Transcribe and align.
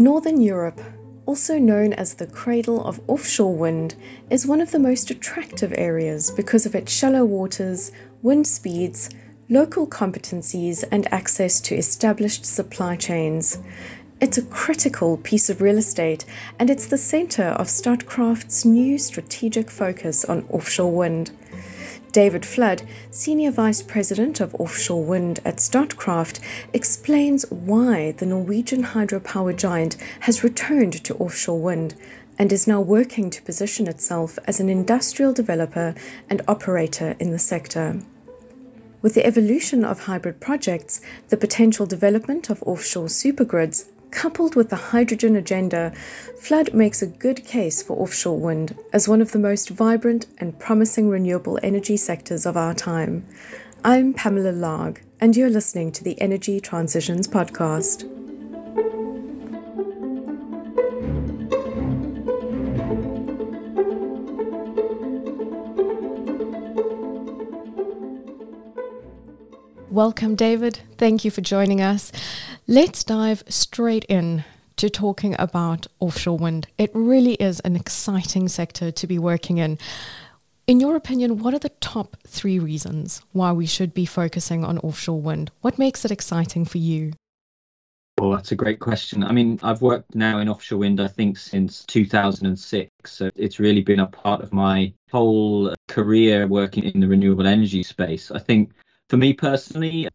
Northern 0.00 0.40
Europe, 0.40 0.80
also 1.26 1.58
known 1.58 1.92
as 1.92 2.14
the 2.14 2.26
cradle 2.26 2.82
of 2.86 3.02
offshore 3.06 3.54
wind, 3.54 3.96
is 4.30 4.46
one 4.46 4.62
of 4.62 4.70
the 4.70 4.78
most 4.78 5.10
attractive 5.10 5.74
areas 5.76 6.30
because 6.30 6.64
of 6.64 6.74
its 6.74 6.90
shallow 6.90 7.22
waters, 7.26 7.92
wind 8.22 8.46
speeds, 8.46 9.10
local 9.50 9.86
competencies, 9.86 10.84
and 10.90 11.06
access 11.12 11.60
to 11.60 11.74
established 11.74 12.46
supply 12.46 12.96
chains. 12.96 13.58
It's 14.22 14.38
a 14.38 14.42
critical 14.42 15.18
piece 15.18 15.50
of 15.50 15.60
real 15.60 15.76
estate, 15.76 16.24
and 16.58 16.70
it's 16.70 16.86
the 16.86 16.96
center 16.96 17.48
of 17.58 17.66
Statkraft's 17.66 18.64
new 18.64 18.96
strategic 18.96 19.70
focus 19.70 20.24
on 20.24 20.46
offshore 20.48 20.92
wind. 20.92 21.30
David 22.12 22.44
Flood, 22.44 22.82
Senior 23.10 23.52
Vice 23.52 23.82
President 23.82 24.40
of 24.40 24.54
Offshore 24.56 25.04
Wind 25.04 25.38
at 25.44 25.58
Statkraft, 25.58 26.40
explains 26.72 27.48
why 27.50 28.12
the 28.12 28.26
Norwegian 28.26 28.82
hydropower 28.82 29.56
giant 29.56 29.96
has 30.20 30.42
returned 30.42 31.04
to 31.04 31.14
offshore 31.16 31.60
wind 31.60 31.94
and 32.38 32.52
is 32.52 32.66
now 32.66 32.80
working 32.80 33.30
to 33.30 33.42
position 33.42 33.86
itself 33.86 34.38
as 34.46 34.58
an 34.58 34.68
industrial 34.68 35.32
developer 35.32 35.94
and 36.28 36.42
operator 36.48 37.14
in 37.20 37.30
the 37.30 37.38
sector. 37.38 38.00
With 39.02 39.14
the 39.14 39.24
evolution 39.24 39.84
of 39.84 40.00
hybrid 40.00 40.40
projects, 40.40 41.00
the 41.28 41.36
potential 41.36 41.86
development 41.86 42.50
of 42.50 42.62
offshore 42.64 43.06
supergrids, 43.06 43.88
Coupled 44.10 44.56
with 44.56 44.70
the 44.70 44.76
hydrogen 44.76 45.36
agenda, 45.36 45.92
Flood 46.38 46.74
makes 46.74 47.00
a 47.00 47.06
good 47.06 47.44
case 47.44 47.82
for 47.82 47.96
offshore 47.96 48.38
wind 48.38 48.76
as 48.92 49.08
one 49.08 49.22
of 49.22 49.32
the 49.32 49.38
most 49.38 49.70
vibrant 49.70 50.26
and 50.38 50.58
promising 50.58 51.08
renewable 51.08 51.58
energy 51.62 51.96
sectors 51.96 52.44
of 52.44 52.56
our 52.56 52.74
time. 52.74 53.24
I'm 53.84 54.12
Pamela 54.12 54.50
Largue, 54.50 55.00
and 55.20 55.36
you're 55.36 55.48
listening 55.48 55.92
to 55.92 56.04
the 56.04 56.20
Energy 56.20 56.60
Transitions 56.60 57.28
Podcast. 57.28 58.04
Welcome, 69.88 70.34
David. 70.34 70.80
Thank 70.98 71.24
you 71.24 71.30
for 71.30 71.40
joining 71.40 71.80
us. 71.80 72.12
Let's 72.70 73.02
dive 73.02 73.42
straight 73.48 74.04
in 74.04 74.44
to 74.76 74.88
talking 74.88 75.34
about 75.40 75.88
offshore 75.98 76.38
wind. 76.38 76.68
It 76.78 76.92
really 76.94 77.34
is 77.34 77.58
an 77.58 77.74
exciting 77.74 78.46
sector 78.46 78.92
to 78.92 79.06
be 79.08 79.18
working 79.18 79.58
in. 79.58 79.76
In 80.68 80.78
your 80.78 80.94
opinion, 80.94 81.40
what 81.40 81.52
are 81.52 81.58
the 81.58 81.70
top 81.80 82.16
three 82.28 82.60
reasons 82.60 83.22
why 83.32 83.50
we 83.50 83.66
should 83.66 83.92
be 83.92 84.06
focusing 84.06 84.64
on 84.64 84.78
offshore 84.78 85.20
wind? 85.20 85.50
What 85.62 85.80
makes 85.80 86.04
it 86.04 86.12
exciting 86.12 86.64
for 86.64 86.78
you? 86.78 87.14
Well, 88.20 88.30
that's 88.30 88.52
a 88.52 88.54
great 88.54 88.78
question. 88.78 89.24
I 89.24 89.32
mean, 89.32 89.58
I've 89.64 89.82
worked 89.82 90.14
now 90.14 90.38
in 90.38 90.48
offshore 90.48 90.78
wind, 90.78 91.00
I 91.00 91.08
think, 91.08 91.38
since 91.38 91.84
2006. 91.86 92.88
So 93.04 93.32
it's 93.34 93.58
really 93.58 93.82
been 93.82 93.98
a 93.98 94.06
part 94.06 94.42
of 94.42 94.52
my 94.52 94.92
whole 95.10 95.74
career 95.88 96.46
working 96.46 96.84
in 96.84 97.00
the 97.00 97.08
renewable 97.08 97.48
energy 97.48 97.82
space. 97.82 98.30
I 98.30 98.38
think 98.38 98.70
for 99.08 99.16
me 99.16 99.32
personally, 99.32 100.06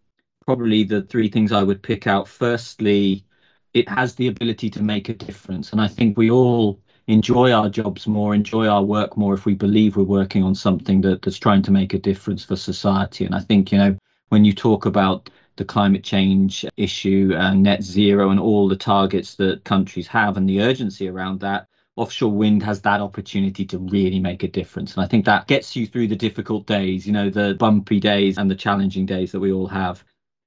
probably 0.45 0.83
the 0.83 1.01
three 1.01 1.29
things 1.29 1.51
I 1.51 1.63
would 1.63 1.81
pick 1.81 2.07
out. 2.07 2.27
Firstly, 2.27 3.25
it 3.73 3.89
has 3.89 4.15
the 4.15 4.27
ability 4.27 4.69
to 4.71 4.83
make 4.83 5.09
a 5.09 5.13
difference. 5.13 5.71
And 5.71 5.81
I 5.81 5.87
think 5.87 6.17
we 6.17 6.29
all 6.29 6.79
enjoy 7.07 7.51
our 7.51 7.69
jobs 7.69 8.07
more, 8.07 8.33
enjoy 8.33 8.67
our 8.67 8.83
work 8.83 9.17
more 9.17 9.33
if 9.33 9.45
we 9.45 9.53
believe 9.53 9.95
we're 9.95 10.03
working 10.03 10.43
on 10.43 10.55
something 10.55 11.01
that, 11.01 11.21
that's 11.21 11.37
trying 11.37 11.61
to 11.63 11.71
make 11.71 11.93
a 11.93 11.99
difference 11.99 12.43
for 12.43 12.55
society. 12.55 13.25
And 13.25 13.35
I 13.35 13.41
think, 13.41 13.71
you 13.71 13.77
know, 13.77 13.97
when 14.29 14.45
you 14.45 14.53
talk 14.53 14.85
about 14.85 15.29
the 15.57 15.65
climate 15.65 16.03
change 16.03 16.65
issue 16.77 17.33
and 17.35 17.63
net 17.63 17.83
zero 17.83 18.29
and 18.29 18.39
all 18.39 18.67
the 18.67 18.75
targets 18.75 19.35
that 19.35 19.63
countries 19.63 20.07
have 20.07 20.37
and 20.37 20.49
the 20.49 20.61
urgency 20.61 21.07
around 21.07 21.39
that, 21.41 21.67
offshore 21.95 22.31
wind 22.31 22.61
has 22.63 22.81
that 22.81 23.01
opportunity 23.01 23.65
to 23.65 23.77
really 23.77 24.19
make 24.19 24.43
a 24.43 24.47
difference. 24.47 24.95
And 24.95 25.03
I 25.03 25.07
think 25.07 25.25
that 25.25 25.47
gets 25.47 25.75
you 25.75 25.87
through 25.87 26.07
the 26.07 26.15
difficult 26.15 26.65
days, 26.65 27.07
you 27.07 27.13
know, 27.13 27.29
the 27.29 27.53
bumpy 27.53 27.99
days 27.99 28.37
and 28.37 28.51
the 28.51 28.55
challenging 28.55 29.05
days 29.05 29.31
that 29.31 29.39
we 29.39 29.51
all 29.51 29.67
have. 29.67 30.03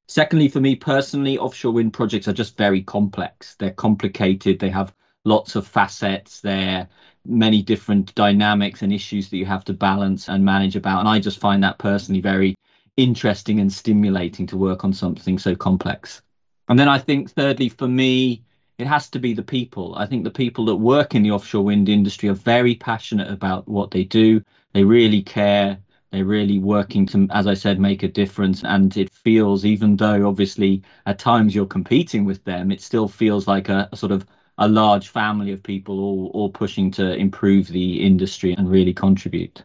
Secondly, 0.09 0.49
for 0.49 0.61
me 0.61 0.75
personally, 0.75 1.37
offshore 1.37 1.73
wind 1.73 1.93
projects 1.93 2.27
are 2.29 2.33
just 2.33 2.57
very 2.57 2.83
complex. 2.83 3.55
They're 3.57 3.71
complicated. 3.71 4.59
They 4.59 4.71
have 4.71 4.95
lots 5.25 5.55
of 5.55 5.67
facets. 5.67 6.41
There 6.41 6.81
are 6.81 6.89
many 7.27 7.63
different 7.63 8.15
dynamics 8.15 8.81
and 8.81 8.93
issues 8.93 9.29
that 9.29 9.37
you 9.37 9.45
have 9.45 9.65
to 9.67 9.75
balance 9.75 10.29
and 10.29 10.43
manage 10.45 10.77
about. 10.77 11.01
And 11.01 11.09
I 11.09 11.21
just 11.21 11.41
find 11.41 11.63
that 11.63 11.79
personally 11.79 12.23
very 12.23 12.55
interesting 12.97 13.61
and 13.61 13.71
stimulating 13.73 14.47
to 14.47 14.57
work 14.57 14.83
on 14.83 14.95
something 14.95 15.39
so 15.39 15.55
complex. 15.55 16.23
And 16.69 16.79
then 16.79 16.89
I 16.89 16.99
think, 16.99 17.31
thirdly, 17.31 17.69
for 17.69 17.87
me, 17.87 18.45
it 18.79 18.87
has 18.87 19.11
to 19.11 19.19
be 19.19 19.35
the 19.35 19.43
people. 19.43 19.95
I 19.97 20.07
think 20.07 20.25
the 20.25 20.31
people 20.31 20.65
that 20.67 20.77
work 20.77 21.15
in 21.15 21.23
the 21.23 21.33
offshore 21.33 21.65
wind 21.65 21.89
industry 21.89 22.29
are 22.29 22.35
very 22.35 22.75
passionate 22.75 23.31
about 23.31 23.69
what 23.69 23.91
they 23.91 24.05
do. 24.05 24.43
They 24.73 24.85
really 24.85 25.23
care. 25.23 25.79
They're 26.11 26.25
really 26.25 26.59
working 26.59 27.05
to, 27.07 27.29
as 27.31 27.47
I 27.47 27.55
said, 27.55 27.79
make 27.79 28.03
a 28.03 28.09
difference. 28.09 28.65
And 28.65 28.97
it 28.97 29.08
feels, 29.25 29.65
even 29.65 29.97
though 29.97 30.29
obviously 30.29 30.83
at 31.07 31.19
times 31.19 31.55
you're 31.55 31.67
competing 31.67 32.25
with 32.25 32.45
them, 32.45 32.71
it 32.71 32.81
still 32.81 33.09
feels 33.09 33.47
like 33.47 33.69
a, 33.69 33.89
a 33.93 33.97
sort 33.97 34.13
of 34.13 34.27
a 34.59 34.69
large 34.69 35.09
family 35.09 35.53
of 35.53 35.63
people 35.63 36.01
all, 36.01 36.31
all 36.35 36.51
pushing 36.51 36.91
to 36.91 37.15
improve 37.15 37.69
the 37.69 38.05
industry 38.05 38.55
and 38.55 38.71
really 38.71 38.93
contribute. 38.93 39.63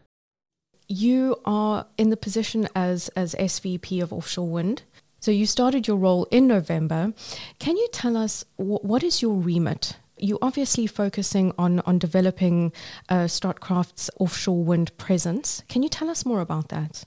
You 0.86 1.40
are 1.44 1.86
in 1.98 2.10
the 2.10 2.16
position 2.16 2.68
as, 2.74 3.08
as 3.16 3.34
SVP 3.34 4.02
of 4.02 4.12
offshore 4.12 4.48
wind. 4.48 4.82
So 5.20 5.30
you 5.30 5.46
started 5.46 5.88
your 5.88 5.96
role 5.96 6.26
in 6.30 6.46
November. 6.46 7.14
Can 7.58 7.76
you 7.76 7.88
tell 7.92 8.16
us 8.16 8.44
w- 8.58 8.78
what 8.82 9.02
is 9.02 9.22
your 9.22 9.34
remit 9.34 9.96
you're 10.18 10.38
obviously 10.42 10.86
focusing 10.86 11.52
on 11.58 11.80
on 11.80 11.98
developing 11.98 12.72
uh, 13.08 13.24
Statkraft's 13.24 14.10
offshore 14.18 14.64
wind 14.64 14.96
presence. 14.96 15.62
Can 15.68 15.82
you 15.82 15.88
tell 15.88 16.08
us 16.08 16.24
more 16.24 16.40
about 16.40 16.68
that? 16.68 17.04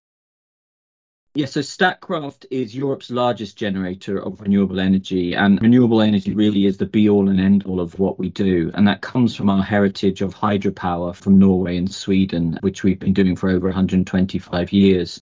Yeah, 1.37 1.45
so 1.45 1.59
Statkraft 1.59 2.47
is 2.49 2.75
Europe's 2.75 3.11
largest 3.11 3.57
generator 3.57 4.17
of 4.17 4.41
renewable 4.41 4.79
energy, 4.79 5.35
and 5.35 5.61
renewable 5.61 6.01
energy 6.01 6.33
really 6.33 6.65
is 6.65 6.77
the 6.77 6.87
be 6.87 7.07
all 7.09 7.29
and 7.29 7.39
end 7.39 7.63
all 7.67 7.79
of 7.79 7.99
what 7.99 8.17
we 8.17 8.29
do. 8.29 8.71
And 8.73 8.87
that 8.87 9.01
comes 9.01 9.35
from 9.35 9.47
our 9.47 9.61
heritage 9.61 10.23
of 10.23 10.33
hydropower 10.33 11.15
from 11.15 11.37
Norway 11.37 11.77
and 11.77 11.93
Sweden, 11.93 12.57
which 12.61 12.83
we've 12.83 12.97
been 12.97 13.13
doing 13.13 13.35
for 13.35 13.51
over 13.51 13.67
125 13.67 14.73
years. 14.73 15.21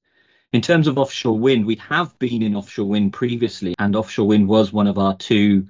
In 0.53 0.61
terms 0.61 0.87
of 0.87 0.97
offshore 0.97 1.37
wind, 1.37 1.65
we 1.65 1.75
have 1.89 2.17
been 2.17 2.43
in 2.43 2.55
offshore 2.55 2.87
wind 2.87 3.11
previously, 3.11 3.75
and 3.77 3.93
offshore 3.93 4.27
wind 4.27 4.47
was 4.47 4.71
one 4.71 4.87
of 4.87 4.97
our 4.97 5.17
two 5.17 5.67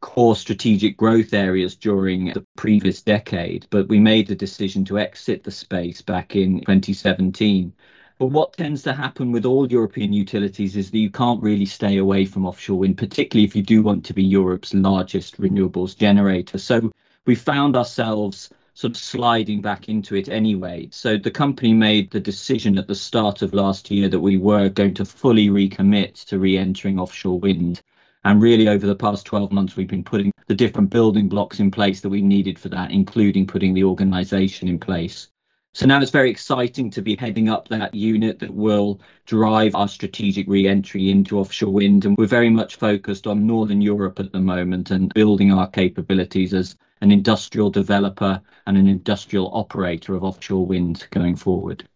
core 0.00 0.34
strategic 0.34 0.96
growth 0.96 1.32
areas 1.32 1.76
during 1.76 2.32
the 2.32 2.44
previous 2.56 3.00
decade, 3.00 3.68
but 3.70 3.88
we 3.88 4.00
made 4.00 4.26
the 4.26 4.34
decision 4.34 4.84
to 4.86 4.98
exit 4.98 5.44
the 5.44 5.52
space 5.52 6.02
back 6.02 6.34
in 6.34 6.58
2017. 6.62 7.72
But 8.16 8.26
what 8.26 8.52
tends 8.52 8.82
to 8.84 8.92
happen 8.92 9.32
with 9.32 9.44
all 9.44 9.70
European 9.70 10.12
utilities 10.12 10.76
is 10.76 10.90
that 10.90 10.98
you 10.98 11.10
can't 11.10 11.42
really 11.42 11.66
stay 11.66 11.98
away 11.98 12.26
from 12.26 12.46
offshore 12.46 12.78
wind, 12.78 12.96
particularly 12.96 13.44
if 13.44 13.56
you 13.56 13.62
do 13.62 13.82
want 13.82 14.04
to 14.04 14.14
be 14.14 14.22
Europe's 14.22 14.72
largest 14.72 15.40
renewables 15.40 15.96
generator. 15.96 16.58
So 16.58 16.92
we 17.26 17.34
found 17.34 17.74
ourselves 17.74 18.50
sort 18.74 18.92
of 18.92 18.96
sliding 18.96 19.62
back 19.62 19.88
into 19.88 20.14
it 20.14 20.28
anyway. 20.28 20.88
So 20.92 21.16
the 21.16 21.30
company 21.30 21.74
made 21.74 22.12
the 22.12 22.20
decision 22.20 22.78
at 22.78 22.86
the 22.86 22.94
start 22.94 23.42
of 23.42 23.52
last 23.52 23.90
year 23.90 24.08
that 24.08 24.20
we 24.20 24.36
were 24.36 24.68
going 24.68 24.94
to 24.94 25.04
fully 25.04 25.48
recommit 25.48 26.24
to 26.26 26.38
re 26.38 26.56
entering 26.56 27.00
offshore 27.00 27.40
wind. 27.40 27.82
And 28.22 28.40
really, 28.40 28.68
over 28.68 28.86
the 28.86 28.94
past 28.94 29.26
12 29.26 29.52
months, 29.52 29.76
we've 29.76 29.88
been 29.88 30.04
putting 30.04 30.32
the 30.46 30.54
different 30.54 30.90
building 30.90 31.28
blocks 31.28 31.60
in 31.60 31.70
place 31.70 32.00
that 32.00 32.10
we 32.10 32.22
needed 32.22 32.58
for 32.58 32.68
that, 32.70 32.90
including 32.90 33.46
putting 33.46 33.74
the 33.74 33.84
organization 33.84 34.68
in 34.68 34.78
place. 34.78 35.28
So 35.74 35.86
now 35.86 36.00
it's 36.00 36.12
very 36.12 36.30
exciting 36.30 36.88
to 36.90 37.02
be 37.02 37.16
heading 37.16 37.48
up 37.48 37.66
that 37.66 37.96
unit 37.96 38.38
that 38.38 38.54
will 38.54 39.00
drive 39.26 39.74
our 39.74 39.88
strategic 39.88 40.46
re 40.46 40.68
entry 40.68 41.10
into 41.10 41.40
offshore 41.40 41.72
wind. 41.72 42.04
And 42.04 42.16
we're 42.16 42.26
very 42.26 42.48
much 42.48 42.76
focused 42.76 43.26
on 43.26 43.44
Northern 43.44 43.80
Europe 43.80 44.20
at 44.20 44.30
the 44.30 44.38
moment 44.38 44.92
and 44.92 45.12
building 45.14 45.50
our 45.50 45.66
capabilities 45.68 46.54
as 46.54 46.76
an 47.00 47.10
industrial 47.10 47.70
developer 47.70 48.40
and 48.68 48.76
an 48.78 48.86
industrial 48.86 49.50
operator 49.52 50.14
of 50.14 50.22
offshore 50.22 50.64
wind 50.64 51.08
going 51.10 51.34
forward. 51.34 51.88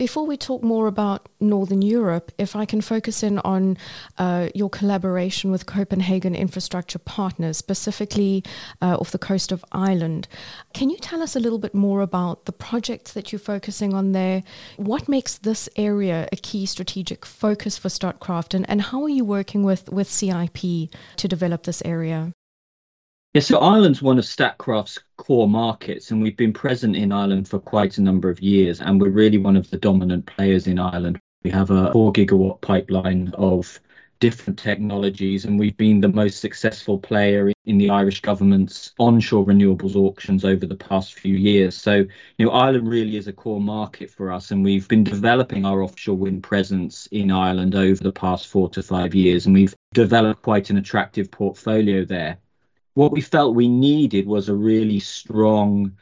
Before 0.00 0.24
we 0.24 0.38
talk 0.38 0.62
more 0.62 0.86
about 0.86 1.28
Northern 1.40 1.82
Europe, 1.82 2.32
if 2.38 2.56
I 2.56 2.64
can 2.64 2.80
focus 2.80 3.22
in 3.22 3.38
on 3.40 3.76
uh, 4.16 4.48
your 4.54 4.70
collaboration 4.70 5.50
with 5.50 5.66
Copenhagen 5.66 6.34
Infrastructure 6.34 6.98
Partners, 6.98 7.58
specifically 7.58 8.42
uh, 8.80 8.96
off 8.98 9.10
the 9.10 9.18
coast 9.18 9.52
of 9.52 9.62
Ireland, 9.72 10.26
can 10.72 10.88
you 10.88 10.96
tell 10.96 11.22
us 11.22 11.36
a 11.36 11.38
little 11.38 11.58
bit 11.58 11.74
more 11.74 12.00
about 12.00 12.46
the 12.46 12.52
projects 12.52 13.12
that 13.12 13.30
you're 13.30 13.38
focusing 13.38 13.92
on 13.92 14.12
there? 14.12 14.42
What 14.78 15.06
makes 15.06 15.36
this 15.36 15.68
area 15.76 16.26
a 16.32 16.36
key 16.36 16.64
strategic 16.64 17.26
focus 17.26 17.76
for 17.76 17.90
Statkraft, 17.90 18.54
and, 18.54 18.66
and 18.70 18.80
how 18.80 19.02
are 19.02 19.10
you 19.10 19.26
working 19.26 19.64
with, 19.64 19.90
with 19.92 20.10
CIP 20.10 20.88
to 21.16 21.28
develop 21.28 21.64
this 21.64 21.82
area? 21.84 22.32
Yeah, 23.32 23.42
so 23.42 23.60
Ireland's 23.60 24.02
one 24.02 24.18
of 24.18 24.24
Statkraft's 24.24 24.98
core 25.16 25.48
markets, 25.48 26.10
and 26.10 26.20
we've 26.20 26.36
been 26.36 26.52
present 26.52 26.96
in 26.96 27.12
Ireland 27.12 27.46
for 27.46 27.60
quite 27.60 27.96
a 27.96 28.02
number 28.02 28.28
of 28.28 28.40
years, 28.40 28.80
and 28.80 29.00
we're 29.00 29.10
really 29.10 29.38
one 29.38 29.56
of 29.56 29.70
the 29.70 29.76
dominant 29.76 30.26
players 30.26 30.66
in 30.66 30.80
Ireland. 30.80 31.20
We 31.44 31.50
have 31.50 31.70
a 31.70 31.92
four 31.92 32.12
gigawatt 32.12 32.60
pipeline 32.60 33.32
of 33.34 33.78
different 34.18 34.58
technologies, 34.58 35.44
and 35.44 35.60
we've 35.60 35.76
been 35.76 36.00
the 36.00 36.08
most 36.08 36.40
successful 36.40 36.98
player 36.98 37.52
in 37.66 37.78
the 37.78 37.90
Irish 37.90 38.20
government's 38.20 38.94
onshore 38.98 39.46
renewables 39.46 39.94
auctions 39.94 40.44
over 40.44 40.66
the 40.66 40.74
past 40.74 41.14
few 41.14 41.36
years. 41.36 41.76
So, 41.76 42.04
you 42.36 42.46
know, 42.46 42.50
Ireland 42.50 42.88
really 42.88 43.16
is 43.16 43.28
a 43.28 43.32
core 43.32 43.60
market 43.60 44.10
for 44.10 44.32
us, 44.32 44.50
and 44.50 44.64
we've 44.64 44.88
been 44.88 45.04
developing 45.04 45.64
our 45.64 45.84
offshore 45.84 46.16
wind 46.16 46.42
presence 46.42 47.06
in 47.12 47.30
Ireland 47.30 47.76
over 47.76 48.02
the 48.02 48.10
past 48.10 48.48
four 48.48 48.68
to 48.70 48.82
five 48.82 49.14
years, 49.14 49.46
and 49.46 49.54
we've 49.54 49.76
developed 49.94 50.42
quite 50.42 50.68
an 50.70 50.78
attractive 50.78 51.30
portfolio 51.30 52.04
there. 52.04 52.38
What 52.94 53.12
we 53.12 53.20
felt 53.20 53.54
we 53.54 53.68
needed 53.68 54.26
was 54.26 54.48
a 54.48 54.54
really 54.54 54.98
strong 55.00 55.96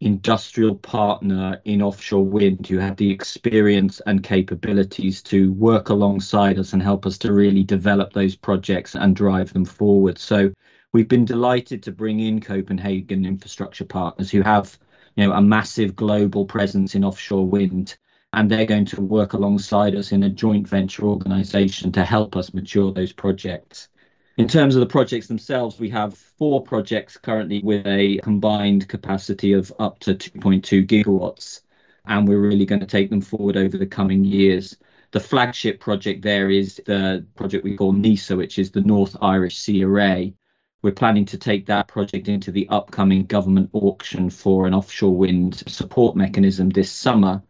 industrial 0.00 0.74
partner 0.74 1.60
in 1.64 1.82
offshore 1.82 2.24
wind 2.24 2.66
who 2.66 2.78
had 2.78 2.96
the 2.96 3.10
experience 3.10 4.00
and 4.06 4.22
capabilities 4.22 5.22
to 5.22 5.52
work 5.52 5.88
alongside 5.90 6.58
us 6.58 6.72
and 6.72 6.82
help 6.82 7.06
us 7.06 7.18
to 7.18 7.32
really 7.32 7.62
develop 7.62 8.12
those 8.12 8.36
projects 8.36 8.94
and 8.94 9.16
drive 9.16 9.52
them 9.52 9.64
forward. 9.64 10.18
So 10.18 10.52
we've 10.92 11.08
been 11.08 11.24
delighted 11.24 11.82
to 11.84 11.92
bring 11.92 12.20
in 12.20 12.40
Copenhagen 12.40 13.26
Infrastructure 13.26 13.84
Partners 13.84 14.30
who 14.30 14.42
have 14.42 14.78
you 15.16 15.26
know 15.26 15.32
a 15.34 15.42
massive 15.42 15.94
global 15.94 16.46
presence 16.46 16.94
in 16.94 17.04
offshore 17.04 17.46
wind 17.46 17.96
and 18.32 18.50
they're 18.50 18.66
going 18.66 18.86
to 18.86 19.00
work 19.00 19.34
alongside 19.34 19.94
us 19.94 20.10
in 20.10 20.22
a 20.22 20.30
joint 20.30 20.66
venture 20.66 21.04
organization 21.04 21.92
to 21.92 22.04
help 22.04 22.34
us 22.34 22.54
mature 22.54 22.92
those 22.92 23.12
projects. 23.12 23.88
In 24.36 24.48
terms 24.48 24.74
of 24.74 24.80
the 24.80 24.86
projects 24.86 25.28
themselves, 25.28 25.78
we 25.78 25.90
have 25.90 26.18
four 26.18 26.60
projects 26.60 27.16
currently 27.16 27.62
with 27.62 27.86
a 27.86 28.18
combined 28.18 28.88
capacity 28.88 29.52
of 29.52 29.72
up 29.78 30.00
to 30.00 30.16
2.2 30.16 30.84
gigawatts, 30.88 31.60
and 32.04 32.26
we're 32.26 32.40
really 32.40 32.66
going 32.66 32.80
to 32.80 32.86
take 32.86 33.10
them 33.10 33.20
forward 33.20 33.56
over 33.56 33.78
the 33.78 33.86
coming 33.86 34.24
years. 34.24 34.76
The 35.12 35.20
flagship 35.20 35.78
project 35.78 36.22
there 36.22 36.50
is 36.50 36.82
the 36.84 37.24
project 37.36 37.62
we 37.62 37.76
call 37.76 37.92
NISA, 37.92 38.36
which 38.36 38.58
is 38.58 38.72
the 38.72 38.80
North 38.80 39.16
Irish 39.22 39.56
Sea 39.58 39.84
Array. 39.84 40.34
We're 40.82 40.90
planning 40.90 41.26
to 41.26 41.38
take 41.38 41.66
that 41.66 41.86
project 41.86 42.26
into 42.26 42.50
the 42.50 42.68
upcoming 42.70 43.26
government 43.26 43.70
auction 43.72 44.30
for 44.30 44.66
an 44.66 44.74
offshore 44.74 45.16
wind 45.16 45.62
support 45.68 46.16
mechanism 46.16 46.70
this 46.70 46.90
summer, 46.90 47.40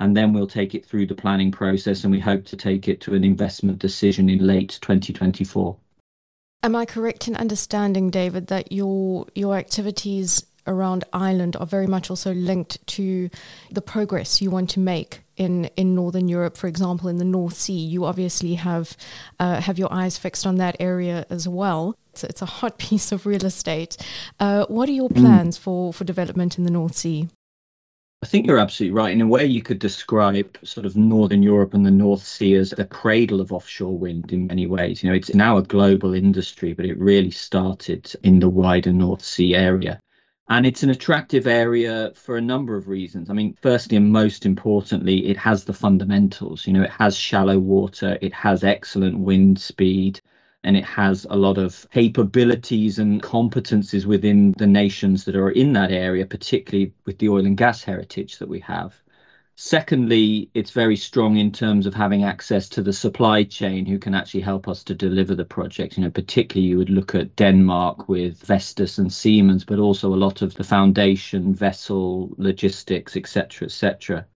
and 0.00 0.16
then 0.16 0.32
we'll 0.32 0.48
take 0.48 0.74
it 0.74 0.86
through 0.86 1.06
the 1.06 1.14
planning 1.14 1.52
process, 1.52 2.02
and 2.02 2.12
we 2.12 2.18
hope 2.18 2.46
to 2.46 2.56
take 2.56 2.88
it 2.88 3.00
to 3.02 3.14
an 3.14 3.22
investment 3.22 3.78
decision 3.78 4.28
in 4.28 4.44
late 4.44 4.80
2024. 4.82 5.78
Am 6.64 6.76
I 6.76 6.84
correct 6.84 7.26
in 7.26 7.34
understanding, 7.36 8.10
David, 8.10 8.46
that 8.46 8.70
your 8.70 9.26
your 9.34 9.56
activities 9.56 10.44
around 10.66 11.04
Ireland 11.12 11.56
are 11.56 11.66
very 11.66 11.86
much 11.86 12.08
also 12.08 12.32
linked 12.32 12.86
to 12.86 13.30
the 13.70 13.82
progress 13.82 14.40
you 14.40 14.50
want 14.50 14.70
to 14.70 14.80
make 14.80 15.22
in, 15.36 15.64
in 15.76 15.94
Northern 15.94 16.28
Europe, 16.28 16.56
for 16.56 16.68
example, 16.68 17.08
in 17.08 17.16
the 17.16 17.24
North 17.24 17.54
Sea. 17.54 17.78
You 17.78 18.04
obviously 18.04 18.54
have 18.54 18.96
uh, 19.40 19.60
have 19.60 19.78
your 19.78 19.92
eyes 19.92 20.18
fixed 20.18 20.46
on 20.46 20.56
that 20.56 20.76
area 20.78 21.26
as 21.30 21.48
well. 21.48 21.96
It's, 22.12 22.24
it's 22.24 22.42
a 22.42 22.46
hot 22.46 22.78
piece 22.86 23.12
of 23.12 23.26
real 23.26 23.44
estate. 23.44 23.96
Uh, 24.38 24.66
what 24.66 24.88
are 24.88 24.92
your 24.92 25.08
mm. 25.10 25.16
plans 25.16 25.58
for, 25.58 25.92
for 25.92 26.04
development 26.04 26.58
in 26.58 26.64
the 26.64 26.70
North 26.70 26.96
Sea? 26.96 27.28
I 28.22 28.26
think 28.26 28.46
you're 28.46 28.58
absolutely 28.58 28.94
right. 28.94 29.12
In 29.12 29.20
a 29.20 29.26
way, 29.26 29.44
you 29.44 29.62
could 29.62 29.80
describe 29.80 30.56
sort 30.62 30.86
of 30.86 30.96
Northern 30.96 31.42
Europe 31.42 31.74
and 31.74 31.84
the 31.84 31.90
North 31.90 32.22
Sea 32.22 32.54
as 32.54 32.70
the 32.70 32.84
cradle 32.84 33.40
of 33.40 33.52
offshore 33.52 33.98
wind 33.98 34.32
in 34.32 34.46
many 34.46 34.64
ways. 34.66 35.02
You 35.02 35.10
know, 35.10 35.16
it's 35.16 35.34
now 35.34 35.56
a 35.58 35.62
global 35.62 36.14
industry, 36.14 36.72
but 36.72 36.86
it 36.86 36.96
really 36.98 37.32
started 37.32 38.14
in 38.22 38.38
the 38.38 38.48
wider 38.48 38.92
North 38.92 39.24
Sea 39.24 39.56
area. 39.56 40.00
And 40.48 40.66
it's 40.66 40.84
an 40.84 40.90
attractive 40.90 41.48
area 41.48 42.12
for 42.14 42.36
a 42.36 42.40
number 42.40 42.76
of 42.76 42.86
reasons. 42.86 43.28
I 43.28 43.32
mean, 43.32 43.56
firstly 43.60 43.96
and 43.96 44.12
most 44.12 44.46
importantly, 44.46 45.26
it 45.26 45.36
has 45.38 45.64
the 45.64 45.72
fundamentals. 45.72 46.64
You 46.64 46.74
know, 46.74 46.82
it 46.82 46.90
has 46.90 47.16
shallow 47.16 47.58
water, 47.58 48.18
it 48.22 48.34
has 48.34 48.62
excellent 48.62 49.18
wind 49.18 49.60
speed, 49.60 50.20
and 50.64 50.76
it 50.76 50.84
has 50.84 51.26
a 51.28 51.36
lot 51.36 51.58
of 51.58 51.86
capabilities 51.90 52.98
and 52.98 53.22
competencies 53.22 54.06
within 54.06 54.52
the 54.58 54.66
nations 54.66 55.24
that 55.24 55.36
are 55.36 55.50
in 55.50 55.72
that 55.72 55.90
area, 55.90 56.24
particularly 56.24 56.92
with 57.04 57.18
the 57.18 57.28
oil 57.28 57.46
and 57.46 57.56
gas 57.56 57.82
heritage 57.82 58.38
that 58.38 58.48
we 58.48 58.60
have. 58.60 58.94
Secondly, 59.54 60.50
it's 60.54 60.70
very 60.70 60.96
strong 60.96 61.36
in 61.36 61.52
terms 61.52 61.86
of 61.86 61.94
having 61.94 62.24
access 62.24 62.68
to 62.70 62.82
the 62.82 62.92
supply 62.92 63.44
chain 63.44 63.84
who 63.84 63.98
can 63.98 64.14
actually 64.14 64.40
help 64.40 64.66
us 64.66 64.82
to 64.84 64.94
deliver 64.94 65.34
the 65.34 65.44
project. 65.44 65.96
You 65.96 66.04
know, 66.04 66.10
particularly 66.10 66.68
you 66.68 66.78
would 66.78 66.90
look 66.90 67.14
at 67.14 67.36
Denmark 67.36 68.08
with 68.08 68.40
Vestas 68.40 68.98
and 68.98 69.12
Siemens, 69.12 69.64
but 69.64 69.78
also 69.78 70.12
a 70.12 70.16
lot 70.16 70.42
of 70.42 70.54
the 70.54 70.64
foundation, 70.64 71.54
vessel, 71.54 72.30
logistics, 72.38 73.16
etc., 73.16 73.66
etc. 73.66 74.26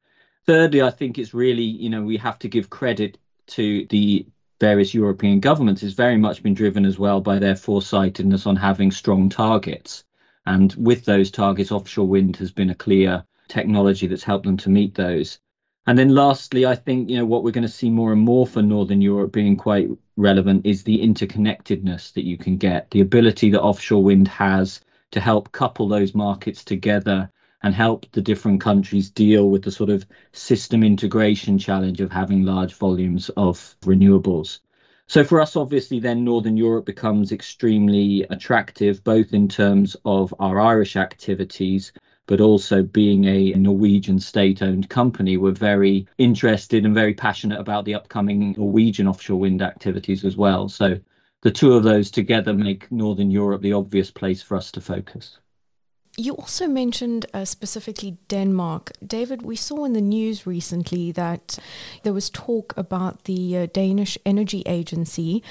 Thirdly, 0.44 0.82
I 0.82 0.90
think 0.90 1.18
it's 1.18 1.34
really, 1.34 1.64
you 1.64 1.88
know, 1.88 2.04
we 2.04 2.18
have 2.18 2.38
to 2.40 2.48
give 2.48 2.68
credit 2.68 3.18
to 3.48 3.86
the 3.86 4.26
various 4.60 4.94
European 4.94 5.40
governments 5.40 5.82
has 5.82 5.92
very 5.94 6.16
much 6.16 6.42
been 6.42 6.54
driven 6.54 6.84
as 6.84 6.98
well 6.98 7.20
by 7.20 7.38
their 7.38 7.56
foresightedness 7.56 8.46
on 8.46 8.56
having 8.56 8.90
strong 8.90 9.28
targets. 9.28 10.04
And 10.46 10.74
with 10.74 11.04
those 11.04 11.30
targets, 11.30 11.72
offshore 11.72 12.06
wind 12.06 12.36
has 12.36 12.52
been 12.52 12.70
a 12.70 12.74
clear 12.74 13.24
technology 13.48 14.06
that's 14.06 14.22
helped 14.22 14.46
them 14.46 14.56
to 14.58 14.70
meet 14.70 14.94
those. 14.94 15.38
And 15.86 15.98
then 15.98 16.14
lastly, 16.14 16.66
I 16.66 16.74
think 16.74 17.10
you 17.10 17.16
know 17.16 17.26
what 17.26 17.44
we're 17.44 17.52
going 17.52 17.62
to 17.62 17.68
see 17.68 17.90
more 17.90 18.12
and 18.12 18.20
more 18.20 18.46
for 18.46 18.62
Northern 18.62 19.00
Europe 19.00 19.32
being 19.32 19.56
quite 19.56 19.88
relevant 20.16 20.66
is 20.66 20.82
the 20.82 20.98
interconnectedness 20.98 22.12
that 22.14 22.24
you 22.24 22.36
can 22.36 22.56
get, 22.56 22.90
the 22.90 23.00
ability 23.00 23.50
that 23.50 23.62
offshore 23.62 24.02
wind 24.02 24.26
has 24.28 24.80
to 25.12 25.20
help 25.20 25.52
couple 25.52 25.86
those 25.86 26.14
markets 26.14 26.64
together 26.64 27.30
and 27.62 27.74
help 27.74 28.06
the 28.12 28.22
different 28.22 28.60
countries 28.60 29.10
deal 29.10 29.48
with 29.50 29.62
the 29.62 29.70
sort 29.70 29.90
of 29.90 30.06
system 30.32 30.82
integration 30.82 31.58
challenge 31.58 32.00
of 32.00 32.12
having 32.12 32.44
large 32.44 32.74
volumes 32.74 33.28
of 33.30 33.76
renewables. 33.82 34.60
So 35.08 35.22
for 35.22 35.40
us, 35.40 35.54
obviously, 35.54 36.00
then 36.00 36.24
Northern 36.24 36.56
Europe 36.56 36.84
becomes 36.84 37.30
extremely 37.30 38.26
attractive, 38.28 39.04
both 39.04 39.32
in 39.32 39.48
terms 39.48 39.96
of 40.04 40.34
our 40.40 40.60
Irish 40.60 40.96
activities, 40.96 41.92
but 42.26 42.40
also 42.40 42.82
being 42.82 43.24
a 43.24 43.52
Norwegian 43.52 44.18
state 44.18 44.62
owned 44.62 44.90
company, 44.90 45.36
we're 45.36 45.52
very 45.52 46.08
interested 46.18 46.84
and 46.84 46.92
very 46.92 47.14
passionate 47.14 47.60
about 47.60 47.84
the 47.84 47.94
upcoming 47.94 48.54
Norwegian 48.58 49.06
offshore 49.06 49.38
wind 49.38 49.62
activities 49.62 50.24
as 50.24 50.36
well. 50.36 50.68
So 50.68 50.98
the 51.42 51.52
two 51.52 51.74
of 51.74 51.84
those 51.84 52.10
together 52.10 52.52
make 52.52 52.90
Northern 52.90 53.30
Europe 53.30 53.62
the 53.62 53.74
obvious 53.74 54.10
place 54.10 54.42
for 54.42 54.56
us 54.56 54.72
to 54.72 54.80
focus. 54.80 55.38
You 56.18 56.32
also 56.32 56.66
mentioned 56.66 57.26
uh, 57.34 57.44
specifically 57.44 58.16
Denmark. 58.28 58.92
David, 59.06 59.42
we 59.42 59.54
saw 59.54 59.84
in 59.84 59.92
the 59.92 60.00
news 60.00 60.46
recently 60.46 61.12
that 61.12 61.58
there 62.04 62.14
was 62.14 62.30
talk 62.30 62.72
about 62.76 63.24
the 63.24 63.56
uh, 63.58 63.66
Danish 63.66 64.16
Energy 64.24 64.62
Agency 64.64 65.42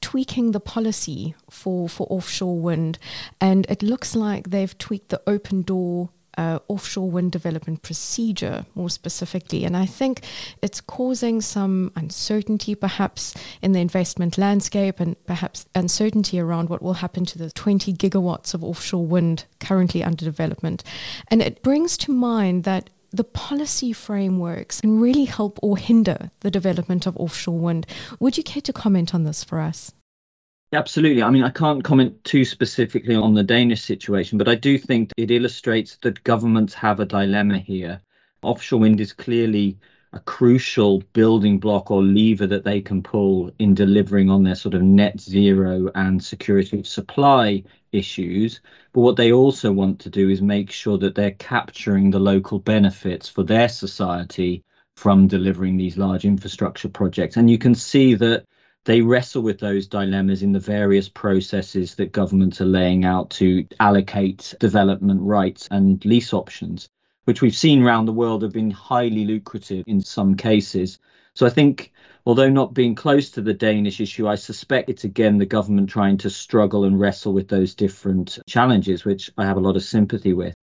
tweaking 0.00 0.50
the 0.50 0.60
policy 0.60 1.34
for, 1.50 1.88
for 1.88 2.06
offshore 2.10 2.58
wind. 2.58 2.98
And 3.40 3.64
it 3.68 3.82
looks 3.82 4.16
like 4.16 4.50
they've 4.50 4.76
tweaked 4.76 5.10
the 5.10 5.22
open 5.26 5.62
door 5.62 6.10
uh, 6.38 6.60
offshore 6.68 7.10
wind 7.10 7.32
development 7.32 7.82
procedure 7.82 8.64
more 8.76 8.88
specifically. 8.88 9.64
And 9.64 9.76
I 9.76 9.84
think 9.84 10.22
it's 10.62 10.80
causing 10.80 11.40
some 11.40 11.92
uncertainty 11.96 12.76
perhaps 12.76 13.34
in 13.60 13.72
the 13.72 13.80
investment 13.80 14.38
landscape 14.38 15.00
and 15.00 15.16
perhaps 15.26 15.66
uncertainty 15.74 16.38
around 16.38 16.70
what 16.70 16.80
will 16.80 16.94
happen 16.94 17.24
to 17.26 17.38
the 17.38 17.50
20 17.50 17.92
gigawatts 17.92 18.54
of 18.54 18.62
offshore 18.62 19.04
wind 19.04 19.44
currently 19.58 20.04
under 20.04 20.24
development. 20.24 20.84
And 21.26 21.42
it 21.42 21.62
brings 21.62 21.96
to 21.98 22.12
mind 22.12 22.62
that 22.64 22.88
the 23.10 23.24
policy 23.24 23.92
frameworks 23.92 24.80
can 24.80 25.00
really 25.00 25.24
help 25.24 25.58
or 25.60 25.76
hinder 25.76 26.30
the 26.40 26.50
development 26.50 27.06
of 27.06 27.16
offshore 27.16 27.58
wind. 27.58 27.86
Would 28.20 28.36
you 28.36 28.44
care 28.44 28.62
to 28.62 28.72
comment 28.72 29.14
on 29.14 29.24
this 29.24 29.42
for 29.42 29.58
us? 29.58 29.92
Absolutely. 30.72 31.22
I 31.22 31.30
mean, 31.30 31.44
I 31.44 31.50
can't 31.50 31.82
comment 31.82 32.22
too 32.24 32.44
specifically 32.44 33.14
on 33.14 33.32
the 33.32 33.42
Danish 33.42 33.82
situation, 33.82 34.36
but 34.36 34.48
I 34.48 34.54
do 34.54 34.76
think 34.76 35.12
it 35.16 35.30
illustrates 35.30 35.96
that 36.02 36.22
governments 36.24 36.74
have 36.74 37.00
a 37.00 37.06
dilemma 37.06 37.58
here. 37.58 38.00
Offshore 38.42 38.80
wind 38.80 39.00
is 39.00 39.14
clearly 39.14 39.78
a 40.12 40.20
crucial 40.20 41.00
building 41.14 41.58
block 41.58 41.90
or 41.90 42.02
lever 42.02 42.46
that 42.46 42.64
they 42.64 42.82
can 42.82 43.02
pull 43.02 43.50
in 43.58 43.74
delivering 43.74 44.28
on 44.30 44.42
their 44.42 44.54
sort 44.54 44.74
of 44.74 44.82
net 44.82 45.18
zero 45.20 45.90
and 45.94 46.22
security 46.22 46.78
of 46.78 46.86
supply 46.86 47.62
issues. 47.92 48.60
But 48.92 49.00
what 49.00 49.16
they 49.16 49.32
also 49.32 49.72
want 49.72 49.98
to 50.00 50.10
do 50.10 50.28
is 50.28 50.42
make 50.42 50.70
sure 50.70 50.98
that 50.98 51.14
they're 51.14 51.30
capturing 51.32 52.10
the 52.10 52.18
local 52.18 52.58
benefits 52.58 53.26
for 53.28 53.42
their 53.42 53.68
society 53.70 54.62
from 54.96 55.28
delivering 55.28 55.78
these 55.78 55.96
large 55.96 56.26
infrastructure 56.26 56.88
projects. 56.90 57.36
And 57.38 57.50
you 57.50 57.58
can 57.58 57.74
see 57.74 58.14
that 58.16 58.44
they 58.88 59.02
wrestle 59.02 59.42
with 59.42 59.60
those 59.60 59.86
dilemmas 59.86 60.42
in 60.42 60.52
the 60.52 60.58
various 60.58 61.10
processes 61.10 61.96
that 61.96 62.10
governments 62.10 62.58
are 62.62 62.64
laying 62.64 63.04
out 63.04 63.28
to 63.28 63.66
allocate 63.78 64.54
development 64.60 65.20
rights 65.20 65.68
and 65.70 66.02
lease 66.06 66.32
options, 66.32 66.88
which 67.26 67.42
we've 67.42 67.54
seen 67.54 67.82
around 67.82 68.06
the 68.06 68.14
world 68.14 68.42
have 68.42 68.54
been 68.54 68.70
highly 68.70 69.26
lucrative 69.26 69.84
in 69.86 70.00
some 70.00 70.34
cases. 70.34 70.98
So 71.34 71.44
I 71.44 71.50
think, 71.50 71.92
although 72.24 72.48
not 72.48 72.72
being 72.72 72.94
close 72.94 73.30
to 73.32 73.42
the 73.42 73.52
Danish 73.52 74.00
issue, 74.00 74.26
I 74.26 74.36
suspect 74.36 74.88
it's 74.88 75.04
again 75.04 75.36
the 75.36 75.44
government 75.44 75.90
trying 75.90 76.16
to 76.18 76.30
struggle 76.30 76.84
and 76.84 76.98
wrestle 76.98 77.34
with 77.34 77.48
those 77.48 77.74
different 77.74 78.38
challenges, 78.48 79.04
which 79.04 79.30
I 79.36 79.44
have 79.44 79.58
a 79.58 79.60
lot 79.60 79.76
of 79.76 79.82
sympathy 79.82 80.32
with. 80.32 80.54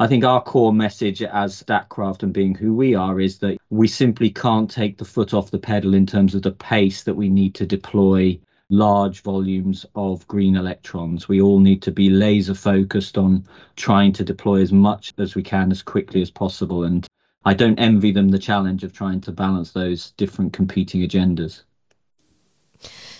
I 0.00 0.06
think 0.06 0.24
our 0.24 0.42
core 0.42 0.72
message 0.72 1.20
as 1.20 1.62
Statkraft 1.62 2.22
and 2.22 2.32
being 2.32 2.54
who 2.54 2.74
we 2.74 2.94
are 2.94 3.20
is 3.20 3.36
that 3.40 3.58
we 3.68 3.86
simply 3.86 4.30
can't 4.30 4.70
take 4.70 4.96
the 4.96 5.04
foot 5.04 5.34
off 5.34 5.50
the 5.50 5.58
pedal 5.58 5.92
in 5.92 6.06
terms 6.06 6.34
of 6.34 6.40
the 6.40 6.52
pace 6.52 7.02
that 7.02 7.16
we 7.16 7.28
need 7.28 7.54
to 7.56 7.66
deploy 7.66 8.40
large 8.70 9.20
volumes 9.20 9.84
of 9.94 10.26
green 10.26 10.56
electrons. 10.56 11.28
We 11.28 11.42
all 11.42 11.60
need 11.60 11.82
to 11.82 11.92
be 11.92 12.08
laser 12.08 12.54
focused 12.54 13.18
on 13.18 13.46
trying 13.76 14.14
to 14.14 14.24
deploy 14.24 14.62
as 14.62 14.72
much 14.72 15.12
as 15.18 15.34
we 15.34 15.42
can 15.42 15.70
as 15.70 15.82
quickly 15.82 16.22
as 16.22 16.30
possible. 16.30 16.84
And 16.84 17.06
I 17.44 17.52
don't 17.52 17.78
envy 17.78 18.10
them 18.10 18.30
the 18.30 18.38
challenge 18.38 18.82
of 18.84 18.94
trying 18.94 19.20
to 19.22 19.32
balance 19.32 19.72
those 19.72 20.12
different 20.12 20.54
competing 20.54 21.02
agendas. 21.02 21.64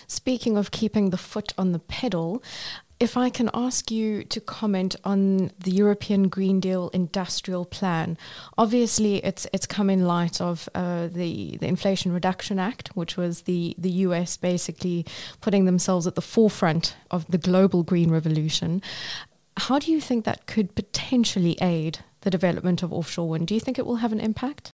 Speaking 0.07 0.57
of 0.57 0.71
keeping 0.71 1.11
the 1.11 1.17
foot 1.17 1.53
on 1.59 1.73
the 1.73 1.79
pedal, 1.79 2.41
if 3.01 3.17
I 3.17 3.31
can 3.31 3.49
ask 3.55 3.89
you 3.89 4.23
to 4.25 4.39
comment 4.39 4.95
on 5.03 5.49
the 5.57 5.71
European 5.71 6.29
Green 6.29 6.59
Deal 6.59 6.89
industrial 6.89 7.65
plan, 7.65 8.15
obviously 8.59 9.15
it's 9.25 9.47
it's 9.51 9.65
come 9.65 9.89
in 9.89 10.05
light 10.05 10.39
of 10.39 10.69
uh, 10.75 11.07
the 11.07 11.57
the 11.59 11.67
Inflation 11.67 12.13
Reduction 12.13 12.59
Act, 12.59 12.89
which 12.89 13.17
was 13.17 13.41
the 13.41 13.73
the 13.79 13.89
US 14.05 14.37
basically 14.37 15.03
putting 15.41 15.65
themselves 15.65 16.05
at 16.05 16.13
the 16.13 16.21
forefront 16.21 16.95
of 17.09 17.25
the 17.25 17.39
global 17.39 17.81
green 17.81 18.11
revolution. 18.11 18.83
How 19.57 19.79
do 19.79 19.91
you 19.91 19.99
think 19.99 20.23
that 20.25 20.45
could 20.45 20.75
potentially 20.75 21.57
aid 21.59 21.99
the 22.21 22.29
development 22.29 22.83
of 22.83 22.93
offshore 22.93 23.29
wind? 23.29 23.47
Do 23.47 23.55
you 23.55 23.59
think 23.59 23.79
it 23.79 23.85
will 23.87 23.95
have 23.95 24.11
an 24.11 24.19
impact? 24.19 24.71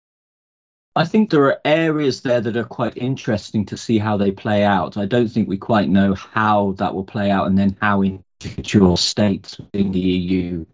I 0.97 1.05
think 1.05 1.29
there 1.29 1.45
are 1.45 1.61
areas 1.63 2.23
there 2.23 2.41
that 2.41 2.57
are 2.57 2.65
quite 2.65 2.97
interesting 2.97 3.67
to 3.67 3.77
see 3.77 3.99
how 3.99 4.17
they 4.17 4.31
play 4.31 4.65
out. 4.65 4.97
I 4.97 5.05
don't 5.05 5.29
think 5.29 5.47
we 5.47 5.59
quite 5.59 5.91
know 5.91 6.15
how 6.15 6.73
that 6.79 6.95
will 6.95 7.05
play 7.05 7.31
out 7.31 7.47
and 7.47 7.59
then 7.59 7.77
how 7.83 8.03
individual 8.03 8.97
states 8.97 9.59
within 9.59 9.93
the 9.93 10.01
EU 10.01 10.65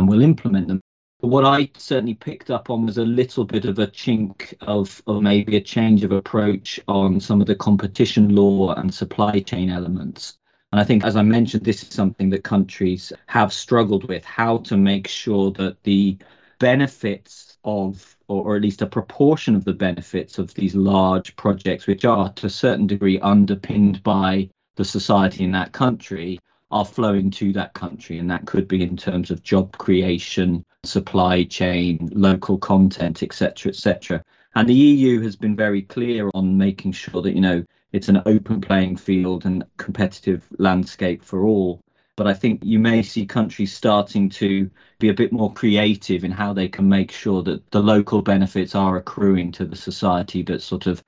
um, 0.00 0.08
will 0.08 0.20
implement 0.20 0.66
them. 0.66 0.80
But 1.20 1.28
what 1.28 1.44
I 1.44 1.70
certainly 1.76 2.14
picked 2.14 2.50
up 2.50 2.70
on 2.70 2.86
was 2.86 2.98
a 2.98 3.04
little 3.04 3.44
bit 3.44 3.66
of 3.66 3.78
a 3.78 3.86
chink 3.86 4.52
of, 4.62 5.00
of 5.06 5.22
maybe 5.22 5.54
a 5.56 5.60
change 5.60 6.02
of 6.02 6.10
approach 6.10 6.80
on 6.88 7.20
some 7.20 7.40
of 7.40 7.46
the 7.46 7.54
competition 7.54 8.34
law 8.34 8.74
and 8.74 8.92
supply 8.92 9.38
chain 9.38 9.70
elements. 9.70 10.38
And 10.72 10.80
I 10.80 10.84
think, 10.84 11.04
as 11.04 11.14
I 11.14 11.22
mentioned, 11.22 11.64
this 11.64 11.84
is 11.84 11.90
something 11.90 12.30
that 12.30 12.42
countries 12.42 13.12
have 13.26 13.52
struggled 13.52 14.08
with 14.08 14.24
how 14.24 14.58
to 14.58 14.76
make 14.76 15.06
sure 15.06 15.52
that 15.52 15.84
the 15.84 16.18
benefits 16.58 17.57
of 17.68 18.16
or, 18.28 18.44
or 18.44 18.56
at 18.56 18.62
least 18.62 18.82
a 18.82 18.86
proportion 18.86 19.54
of 19.54 19.64
the 19.64 19.72
benefits 19.72 20.38
of 20.38 20.54
these 20.54 20.74
large 20.74 21.36
projects, 21.36 21.86
which 21.86 22.04
are 22.04 22.32
to 22.34 22.46
a 22.46 22.50
certain 22.50 22.86
degree 22.86 23.18
underpinned 23.20 24.02
by 24.02 24.48
the 24.76 24.84
society 24.84 25.44
in 25.44 25.52
that 25.52 25.72
country, 25.72 26.38
are 26.70 26.84
flowing 26.84 27.30
to 27.30 27.52
that 27.52 27.74
country. 27.74 28.18
And 28.18 28.30
that 28.30 28.46
could 28.46 28.68
be 28.68 28.82
in 28.82 28.96
terms 28.96 29.30
of 29.30 29.42
job 29.42 29.76
creation, 29.78 30.64
supply 30.84 31.44
chain, 31.44 32.10
local 32.12 32.58
content, 32.58 33.22
etc., 33.22 33.70
etc. 33.70 34.22
And 34.54 34.68
the 34.68 34.74
EU 34.74 35.20
has 35.22 35.36
been 35.36 35.56
very 35.56 35.82
clear 35.82 36.30
on 36.34 36.58
making 36.58 36.92
sure 36.92 37.22
that, 37.22 37.34
you 37.34 37.40
know, 37.40 37.64
it's 37.92 38.08
an 38.08 38.22
open 38.26 38.60
playing 38.60 38.96
field 38.96 39.46
and 39.46 39.64
competitive 39.78 40.46
landscape 40.58 41.22
for 41.22 41.44
all 41.44 41.80
but 42.18 42.26
I 42.26 42.34
think 42.34 42.64
you 42.64 42.80
may 42.80 43.04
see 43.04 43.26
countries 43.26 43.72
starting 43.72 44.28
to 44.30 44.68
be 44.98 45.08
a 45.08 45.14
bit 45.14 45.32
more 45.32 45.52
creative 45.52 46.24
in 46.24 46.32
how 46.32 46.52
they 46.52 46.68
can 46.68 46.88
make 46.88 47.12
sure 47.12 47.42
that 47.44 47.70
the 47.70 47.80
local 47.80 48.20
benefits 48.20 48.74
are 48.74 48.96
accruing 48.96 49.52
to 49.52 49.64
the 49.64 49.76
society 49.76 50.42
that's 50.42 50.64
sort 50.64 50.86
of 50.86 51.02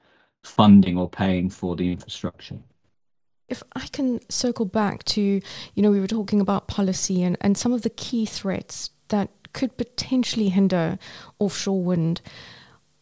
funding 0.44 0.96
or 0.96 1.08
paying 1.08 1.50
for 1.50 1.76
the 1.76 1.90
infrastructure. 1.90 2.58
If 3.48 3.62
I 3.74 3.88
can 3.88 4.20
circle 4.30 4.64
back 4.64 5.02
to, 5.04 5.20
you 5.20 5.82
know, 5.82 5.90
we 5.90 5.98
were 5.98 6.06
talking 6.06 6.40
about 6.40 6.68
policy 6.68 7.22
and, 7.22 7.36
and 7.40 7.58
some 7.58 7.72
of 7.72 7.82
the 7.82 7.90
key 7.90 8.24
threats 8.24 8.90
that 9.08 9.30
could 9.52 9.76
potentially 9.76 10.48
hinder 10.48 10.98
offshore 11.40 11.82
wind. 11.82 12.20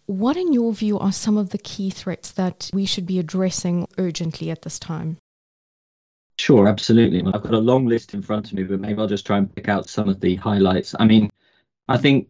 What, 0.07 0.38
in 0.38 0.54
your 0.54 0.73
view, 0.73 0.99
are 0.99 1.12
some 1.12 1.37
of 1.37 1.50
the 1.50 1.59
key 1.59 1.90
threats 1.90 2.33
that 2.33 2.71
we 2.73 2.87
should 2.87 3.07
be 3.07 3.18
addressing 3.18 3.87
urgently 3.99 4.50
at 4.50 4.62
this 4.62 4.78
time? 4.78 5.18
Sure, 6.38 6.68
absolutely. 6.68 7.21
I've 7.33 7.42
got 7.42 7.54
a 7.54 7.59
long 7.59 7.87
list 7.87 8.14
in 8.14 8.23
front 8.23 8.47
of 8.47 8.54
me, 8.54 8.62
but 8.62 8.80
maybe 8.80 9.00
I'll 9.00 9.09
just 9.09 9.26
try 9.26 9.38
and 9.38 9.54
pick 9.54 9.68
out 9.68 9.88
some 9.88 10.09
of 10.09 10.21
the 10.21 10.37
highlights. 10.37 10.95
I 10.99 11.04
mean, 11.04 11.28
I 11.88 11.99
think 11.99 12.28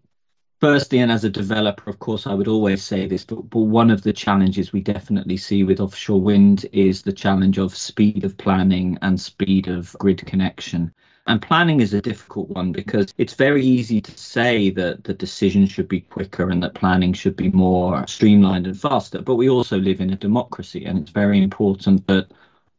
firstly, 0.60 0.98
and 1.00 1.12
as 1.12 1.24
a 1.24 1.30
developer, 1.30 1.90
of 1.90 1.98
course, 1.98 2.26
I 2.26 2.34
would 2.34 2.48
always 2.48 2.82
say 2.82 3.06
this, 3.06 3.24
but, 3.24 3.50
but 3.50 3.60
one 3.60 3.90
of 3.90 4.02
the 4.02 4.12
challenges 4.12 4.72
we 4.72 4.80
definitely 4.80 5.36
see 5.36 5.62
with 5.62 5.80
offshore 5.80 6.20
wind 6.20 6.66
is 6.72 7.02
the 7.02 7.12
challenge 7.12 7.58
of 7.58 7.76
speed 7.76 8.24
of 8.24 8.36
planning 8.38 8.98
and 9.02 9.20
speed 9.20 9.68
of 9.68 9.92
grid 9.98 10.24
connection. 10.26 10.92
And 11.26 11.42
planning 11.42 11.80
is 11.80 11.92
a 11.92 12.00
difficult 12.00 12.48
one 12.48 12.72
because 12.72 13.12
it's 13.18 13.34
very 13.34 13.62
easy 13.64 14.00
to 14.00 14.18
say 14.18 14.70
that 14.70 15.04
the 15.04 15.12
decision 15.14 15.66
should 15.66 15.86
be 15.88 16.00
quicker 16.00 16.48
and 16.50 16.62
that 16.62 16.74
planning 16.74 17.12
should 17.12 17.36
be 17.36 17.50
more 17.50 18.06
streamlined 18.06 18.66
and 18.66 18.80
faster. 18.80 19.20
But 19.20 19.36
we 19.36 19.50
also 19.50 19.78
live 19.78 20.00
in 20.00 20.10
a 20.10 20.16
democracy, 20.16 20.86
and 20.86 20.98
it's 20.98 21.10
very 21.10 21.42
important 21.42 22.06
that 22.06 22.28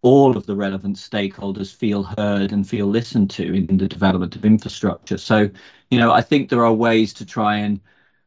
all 0.02 0.38
of 0.38 0.46
the 0.46 0.56
relevant 0.56 0.96
stakeholders 0.96 1.74
feel 1.76 2.04
heard 2.04 2.52
and 2.52 2.68
feel 2.68 2.88
listened 2.88 3.30
to 3.32 3.54
in 3.54 3.78
the 3.78 3.88
development 3.88 4.36
of 4.36 4.46
infrastructure. 4.46 5.18
So, 5.18 5.50
you 5.90 6.00
know, 6.00 6.12
I 6.12 6.22
think 6.22 6.50
there 6.50 6.66
are 6.66 6.74
ways 6.74 7.14
to 7.16 7.26
try 7.26 7.58
and 7.58 7.82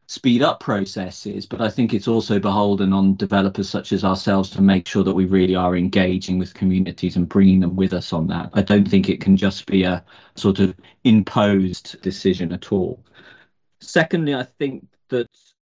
speed 0.05 0.43
up 0.43 0.59
processes, 0.59 1.45
but 1.45 1.61
I 1.61 1.69
think 1.69 1.93
it's 1.93 2.07
also 2.07 2.37
beholden 2.37 2.93
on 2.93 3.15
developers 3.15 3.69
such 3.69 3.91
as 3.93 4.03
ourselves 4.03 4.49
to 4.51 4.61
make 4.61 4.87
sure 4.87 5.03
that 5.03 5.13
we 5.13 5.25
really 5.25 5.55
are 5.55 5.75
engaging 5.75 6.37
with 6.37 6.53
communities 6.53 7.15
and 7.15 7.27
bringing 7.27 7.61
them 7.61 7.75
with 7.75 7.93
us 7.93 8.13
on 8.13 8.27
that. 8.27 8.51
I 8.53 8.61
don't 8.61 8.87
think 8.87 9.09
it 9.09 9.21
can 9.21 9.35
just 9.37 9.65
be 9.65 9.83
a 9.83 10.03
sort 10.35 10.59
of 10.59 10.75
imposed 11.03 12.01
decision 12.01 12.51
at 12.51 12.71
all. 12.71 13.03
Secondly, 13.79 14.35
I 14.35 14.43
think 14.43 14.87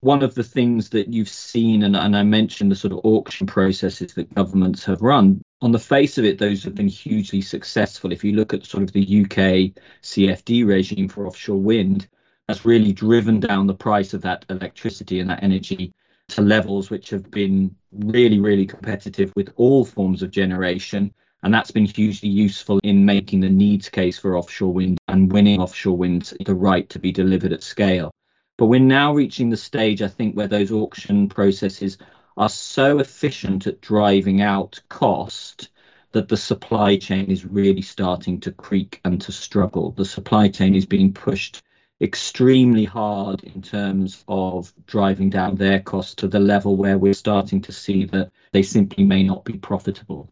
one 0.02 0.24
of 0.24 0.34
the 0.34 0.42
things 0.42 0.88
that 0.90 1.08
you've 1.08 1.28
seen, 1.28 1.84
and, 1.84 1.96
and 1.96 2.16
I 2.16 2.24
mentioned 2.24 2.72
the 2.72 2.76
sort 2.76 2.92
of 2.92 3.00
auction 3.04 3.46
processes 3.46 4.14
that 4.14 4.34
governments 4.34 4.84
have 4.84 5.00
run, 5.00 5.40
on 5.60 5.70
the 5.70 5.78
face 5.78 6.18
of 6.18 6.24
it, 6.24 6.38
those 6.38 6.64
have 6.64 6.74
been 6.74 6.88
hugely 6.88 7.40
successful. 7.40 8.10
If 8.10 8.24
you 8.24 8.32
look 8.32 8.52
at 8.52 8.66
sort 8.66 8.82
of 8.82 8.90
the 8.90 9.22
UK 9.22 9.80
CFD 10.02 10.66
regime 10.66 11.08
for 11.08 11.28
offshore 11.28 11.60
wind, 11.60 12.08
that's 12.48 12.64
really 12.64 12.92
driven 12.92 13.38
down 13.38 13.68
the 13.68 13.74
price 13.74 14.12
of 14.12 14.22
that 14.22 14.44
electricity 14.50 15.20
and 15.20 15.30
that 15.30 15.44
energy 15.44 15.94
to 16.30 16.42
levels 16.42 16.90
which 16.90 17.08
have 17.10 17.30
been 17.30 17.72
really, 17.92 18.40
really 18.40 18.66
competitive 18.66 19.32
with 19.36 19.52
all 19.54 19.84
forms 19.84 20.24
of 20.24 20.32
generation. 20.32 21.14
And 21.44 21.54
that's 21.54 21.70
been 21.70 21.86
hugely 21.86 22.28
useful 22.28 22.80
in 22.82 23.04
making 23.04 23.38
the 23.38 23.48
needs 23.48 23.88
case 23.88 24.18
for 24.18 24.36
offshore 24.36 24.72
wind 24.72 24.98
and 25.06 25.30
winning 25.30 25.60
offshore 25.60 25.96
wind 25.96 26.32
the 26.44 26.56
right 26.56 26.88
to 26.90 26.98
be 26.98 27.12
delivered 27.12 27.52
at 27.52 27.62
scale. 27.62 28.10
But 28.58 28.66
we're 28.66 28.80
now 28.80 29.14
reaching 29.14 29.50
the 29.50 29.56
stage, 29.56 30.02
I 30.02 30.08
think, 30.08 30.36
where 30.36 30.48
those 30.48 30.70
auction 30.70 31.28
processes 31.28 31.98
are 32.36 32.48
so 32.48 32.98
efficient 32.98 33.66
at 33.66 33.80
driving 33.80 34.40
out 34.40 34.80
cost 34.88 35.70
that 36.12 36.28
the 36.28 36.36
supply 36.36 36.96
chain 36.96 37.26
is 37.26 37.44
really 37.44 37.82
starting 37.82 38.40
to 38.40 38.52
creak 38.52 39.00
and 39.04 39.20
to 39.22 39.32
struggle. 39.32 39.92
The 39.92 40.04
supply 40.04 40.48
chain 40.48 40.74
is 40.74 40.86
being 40.86 41.12
pushed 41.12 41.62
extremely 42.00 42.84
hard 42.84 43.44
in 43.44 43.62
terms 43.62 44.24
of 44.28 44.72
driving 44.86 45.30
down 45.30 45.54
their 45.54 45.80
costs 45.80 46.16
to 46.16 46.28
the 46.28 46.40
level 46.40 46.76
where 46.76 46.98
we're 46.98 47.14
starting 47.14 47.62
to 47.62 47.72
see 47.72 48.04
that 48.06 48.32
they 48.52 48.62
simply 48.62 49.04
may 49.04 49.22
not 49.22 49.44
be 49.44 49.54
profitable. 49.54 50.28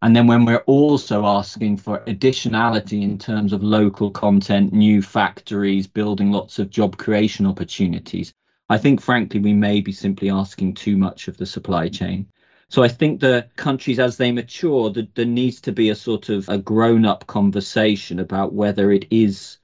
And 0.00 0.14
then 0.14 0.28
when 0.28 0.44
we're 0.44 0.64
also 0.66 1.26
asking 1.26 1.78
for 1.78 1.98
additionality 2.06 3.02
in 3.02 3.18
terms 3.18 3.52
of 3.52 3.64
local 3.64 4.10
content, 4.12 4.72
new 4.72 5.02
factories, 5.02 5.88
building 5.88 6.30
lots 6.30 6.60
of 6.60 6.70
job 6.70 6.96
creation 6.96 7.46
opportunities, 7.46 8.32
I 8.68 8.78
think, 8.78 9.00
frankly, 9.00 9.40
we 9.40 9.54
may 9.54 9.80
be 9.80 9.92
simply 9.92 10.30
asking 10.30 10.74
too 10.74 10.96
much 10.96 11.26
of 11.26 11.36
the 11.36 11.46
supply 11.46 11.88
chain. 11.88 12.28
So 12.68 12.82
I 12.82 12.88
think 12.88 13.20
the 13.20 13.48
countries, 13.56 13.98
as 13.98 14.18
they 14.18 14.30
mature, 14.30 14.90
the, 14.90 15.08
there 15.14 15.24
needs 15.24 15.62
to 15.62 15.72
be 15.72 15.90
a 15.90 15.94
sort 15.94 16.28
of 16.28 16.48
a 16.48 16.58
grown-up 16.58 17.26
conversation 17.26 18.20
about 18.20 18.52
whether 18.52 18.92
it 18.92 19.06
is 19.10 19.58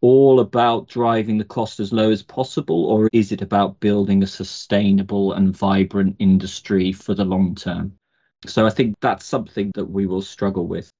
all 0.00 0.40
about 0.40 0.88
driving 0.88 1.38
the 1.38 1.44
cost 1.44 1.80
as 1.80 1.92
low 1.92 2.10
as 2.10 2.22
possible, 2.22 2.84
or 2.86 3.08
is 3.12 3.32
it 3.32 3.42
about 3.42 3.80
building 3.80 4.22
a 4.22 4.26
sustainable 4.26 5.32
and 5.32 5.56
vibrant 5.56 6.16
industry 6.18 6.92
for 6.92 7.14
the 7.14 7.24
long 7.24 7.54
term? 7.54 7.97
So 8.46 8.66
I 8.66 8.70
think 8.70 8.96
that's 9.00 9.26
something 9.26 9.72
that 9.74 9.90
we 9.90 10.06
will 10.06 10.22
struggle 10.22 10.66
with. 10.66 10.92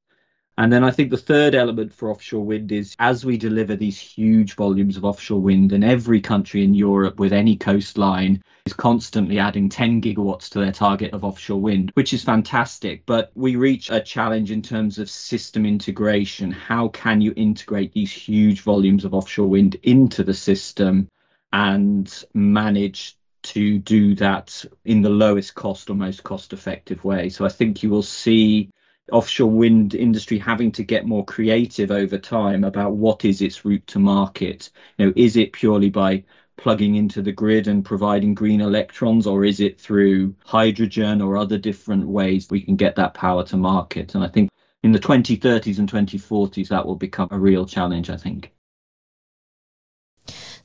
And 0.58 0.72
then 0.72 0.82
I 0.82 0.90
think 0.90 1.10
the 1.10 1.16
third 1.16 1.54
element 1.54 1.94
for 1.94 2.10
offshore 2.10 2.44
wind 2.44 2.72
is 2.72 2.96
as 2.98 3.24
we 3.24 3.36
deliver 3.36 3.76
these 3.76 3.96
huge 3.96 4.54
volumes 4.54 4.96
of 4.96 5.04
offshore 5.04 5.40
wind, 5.40 5.72
and 5.72 5.84
every 5.84 6.20
country 6.20 6.64
in 6.64 6.74
Europe 6.74 7.20
with 7.20 7.32
any 7.32 7.56
coastline 7.56 8.42
is 8.66 8.72
constantly 8.72 9.38
adding 9.38 9.68
10 9.68 10.02
gigawatts 10.02 10.48
to 10.48 10.58
their 10.58 10.72
target 10.72 11.12
of 11.12 11.22
offshore 11.22 11.60
wind, 11.60 11.92
which 11.94 12.12
is 12.12 12.24
fantastic. 12.24 13.06
But 13.06 13.30
we 13.36 13.54
reach 13.54 13.88
a 13.88 14.00
challenge 14.00 14.50
in 14.50 14.60
terms 14.60 14.98
of 14.98 15.08
system 15.08 15.64
integration. 15.64 16.50
How 16.50 16.88
can 16.88 17.20
you 17.20 17.32
integrate 17.36 17.92
these 17.92 18.10
huge 18.10 18.62
volumes 18.62 19.04
of 19.04 19.14
offshore 19.14 19.46
wind 19.46 19.76
into 19.84 20.24
the 20.24 20.34
system 20.34 21.08
and 21.52 22.24
manage 22.34 23.17
to 23.54 23.78
do 23.78 24.14
that 24.16 24.64
in 24.84 25.02
the 25.02 25.10
lowest 25.10 25.54
cost 25.54 25.90
or 25.90 25.94
most 25.94 26.24
cost 26.24 26.52
effective 26.52 27.04
way? 27.04 27.28
So 27.28 27.44
I 27.44 27.48
think 27.48 27.82
you 27.82 27.90
will 27.90 28.02
see 28.02 28.70
offshore 29.12 29.50
wind 29.50 29.94
industry 29.94 30.38
having 30.38 30.70
to 30.72 30.82
get 30.82 31.06
more 31.06 31.24
creative 31.24 31.90
over 31.90 32.18
time 32.18 32.64
about 32.64 32.92
what 32.92 33.24
is 33.24 33.40
its 33.40 33.64
route 33.64 33.86
to 33.88 33.98
market. 33.98 34.70
You 34.98 35.06
know, 35.06 35.12
is 35.16 35.36
it 35.36 35.52
purely 35.52 35.90
by 35.90 36.24
plugging 36.56 36.96
into 36.96 37.22
the 37.22 37.32
grid 37.32 37.68
and 37.68 37.84
providing 37.84 38.34
green 38.34 38.60
electrons, 38.60 39.26
or 39.26 39.44
is 39.44 39.60
it 39.60 39.80
through 39.80 40.34
hydrogen 40.44 41.22
or 41.22 41.36
other 41.36 41.56
different 41.56 42.06
ways 42.06 42.48
we 42.50 42.60
can 42.60 42.76
get 42.76 42.96
that 42.96 43.14
power 43.14 43.44
to 43.44 43.56
market? 43.56 44.14
And 44.14 44.24
I 44.24 44.28
think 44.28 44.50
in 44.82 44.92
the 44.92 44.98
2030s 44.98 45.78
and 45.78 45.90
2040s, 45.90 46.68
that 46.68 46.84
will 46.84 46.96
become 46.96 47.28
a 47.30 47.38
real 47.38 47.64
challenge, 47.64 48.10
I 48.10 48.16
think. 48.16 48.52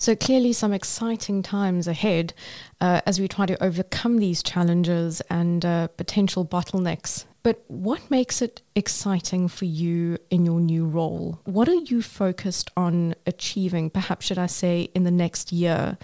So, 0.04 0.18
clearly, 0.18 0.52
some 0.52 0.74
exciting 0.74 1.44
times 1.44 1.88
ahead 1.88 2.34
uh, 2.82 3.00
as 3.06 3.22
we 3.22 3.30
try 3.30 3.46
to 3.46 3.64
overcome 3.64 4.18
these 4.18 4.44
challenges 4.44 5.22
and 5.30 5.64
uh, 5.64 5.88
potential 5.96 6.46
bottlenecks. 6.46 7.24
But 7.42 7.64
what 7.68 8.12
makes 8.12 8.42
it 8.42 8.62
exciting 8.76 9.48
for 9.48 9.64
you 9.64 10.18
in 10.30 10.46
your 10.46 10.60
new 10.60 10.86
role? 10.86 11.40
What 11.46 11.70
are 11.70 11.76
you 11.76 12.02
focused 12.02 12.70
on 12.76 13.16
achieving, 13.26 13.90
perhaps, 13.90 14.26
should 14.26 14.38
I 14.38 14.48
say, 14.48 14.90
in 14.94 15.06
the 15.06 15.10
next 15.10 15.54
year? 15.54 15.98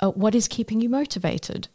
Uh, 0.00 0.10
what 0.10 0.34
is 0.34 0.48
keeping 0.48 0.82
you 0.82 0.90
motivated? 0.90 1.68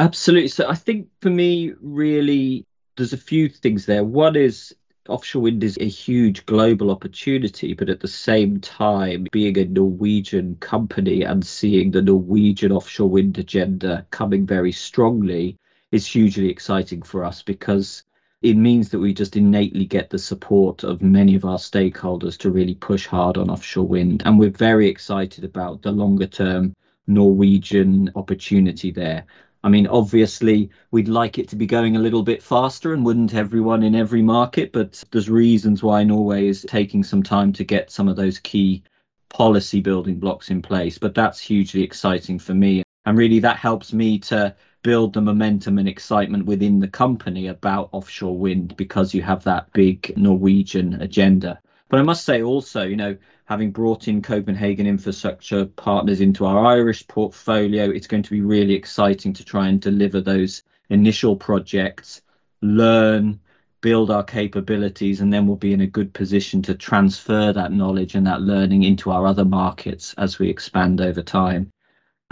Absolutely. 0.00 0.48
So, 0.48 0.68
I 0.68 0.74
think 0.74 1.08
for 1.22 1.30
me, 1.30 1.72
really, 1.80 2.66
there's 2.98 3.14
a 3.14 3.16
few 3.16 3.48
things 3.48 3.86
there. 3.86 4.04
One 4.04 4.36
is 4.36 4.74
offshore 5.10 5.42
wind 5.42 5.64
is 5.64 5.76
a 5.80 5.88
huge 5.88 6.46
global 6.46 6.90
opportunity, 6.90 7.74
but 7.74 7.88
at 7.88 8.00
the 8.00 8.08
same 8.08 8.60
time, 8.60 9.26
being 9.32 9.58
a 9.58 9.64
Norwegian 9.64 10.56
company 10.56 11.22
and 11.22 11.44
seeing 11.44 11.90
the 11.90 12.02
Norwegian 12.02 12.72
offshore 12.72 13.10
wind 13.10 13.38
agenda 13.38 14.06
coming 14.10 14.46
very 14.46 14.72
strongly 14.72 15.58
is 15.92 16.06
hugely 16.06 16.48
exciting 16.48 17.02
for 17.02 17.24
us 17.24 17.42
because 17.42 18.04
it 18.42 18.56
means 18.56 18.88
that 18.88 18.98
we 18.98 19.12
just 19.12 19.36
innately 19.36 19.84
get 19.84 20.08
the 20.08 20.18
support 20.18 20.82
of 20.82 21.02
many 21.02 21.34
of 21.34 21.44
our 21.44 21.58
stakeholders 21.58 22.38
to 22.38 22.50
really 22.50 22.74
push 22.74 23.06
hard 23.06 23.36
on 23.36 23.50
offshore 23.50 23.86
wind. 23.86 24.22
And 24.24 24.38
we're 24.38 24.50
very 24.50 24.88
excited 24.88 25.44
about 25.44 25.82
the 25.82 25.92
longer 25.92 26.26
term 26.26 26.74
Norwegian 27.06 28.10
opportunity 28.14 28.90
there. 28.90 29.26
I 29.62 29.68
mean, 29.68 29.86
obviously, 29.86 30.70
we'd 30.90 31.08
like 31.08 31.38
it 31.38 31.48
to 31.50 31.56
be 31.56 31.66
going 31.66 31.96
a 31.96 32.00
little 32.00 32.22
bit 32.22 32.42
faster, 32.42 32.94
and 32.94 33.04
wouldn't 33.04 33.34
everyone 33.34 33.82
in 33.82 33.94
every 33.94 34.22
market? 34.22 34.72
But 34.72 35.02
there's 35.10 35.28
reasons 35.28 35.82
why 35.82 36.02
Norway 36.02 36.46
is 36.46 36.64
taking 36.68 37.04
some 37.04 37.22
time 37.22 37.52
to 37.54 37.64
get 37.64 37.90
some 37.90 38.08
of 38.08 38.16
those 38.16 38.38
key 38.38 38.82
policy 39.28 39.80
building 39.80 40.18
blocks 40.18 40.50
in 40.50 40.62
place. 40.62 40.98
But 40.98 41.14
that's 41.14 41.40
hugely 41.40 41.82
exciting 41.82 42.38
for 42.38 42.54
me. 42.54 42.82
And 43.04 43.18
really, 43.18 43.40
that 43.40 43.56
helps 43.56 43.92
me 43.92 44.18
to 44.20 44.54
build 44.82 45.12
the 45.12 45.20
momentum 45.20 45.78
and 45.78 45.88
excitement 45.88 46.46
within 46.46 46.80
the 46.80 46.88
company 46.88 47.48
about 47.48 47.90
offshore 47.92 48.38
wind 48.38 48.76
because 48.76 49.12
you 49.12 49.20
have 49.20 49.44
that 49.44 49.70
big 49.72 50.16
Norwegian 50.16 50.94
agenda. 51.02 51.60
But 51.90 52.00
I 52.00 52.02
must 52.02 52.24
say 52.24 52.42
also, 52.42 52.84
you 52.84 52.96
know, 52.96 53.16
having 53.50 53.72
brought 53.72 54.06
in 54.06 54.22
Copenhagen 54.22 54.86
infrastructure 54.86 55.66
partners 55.66 56.20
into 56.20 56.46
our 56.46 56.64
Irish 56.66 57.04
portfolio, 57.08 57.90
it's 57.90 58.06
going 58.06 58.22
to 58.22 58.30
be 58.30 58.42
really 58.42 58.74
exciting 58.74 59.32
to 59.32 59.44
try 59.44 59.66
and 59.66 59.80
deliver 59.80 60.20
those 60.20 60.62
initial 60.88 61.34
projects, 61.34 62.22
learn, 62.62 63.40
build 63.80 64.08
our 64.08 64.22
capabilities, 64.22 65.20
and 65.20 65.32
then 65.32 65.48
we'll 65.48 65.56
be 65.56 65.72
in 65.72 65.80
a 65.80 65.86
good 65.88 66.14
position 66.14 66.62
to 66.62 66.76
transfer 66.76 67.52
that 67.52 67.72
knowledge 67.72 68.14
and 68.14 68.24
that 68.24 68.40
learning 68.40 68.84
into 68.84 69.10
our 69.10 69.26
other 69.26 69.44
markets 69.44 70.14
as 70.16 70.38
we 70.38 70.48
expand 70.48 71.00
over 71.00 71.20
time. 71.20 71.72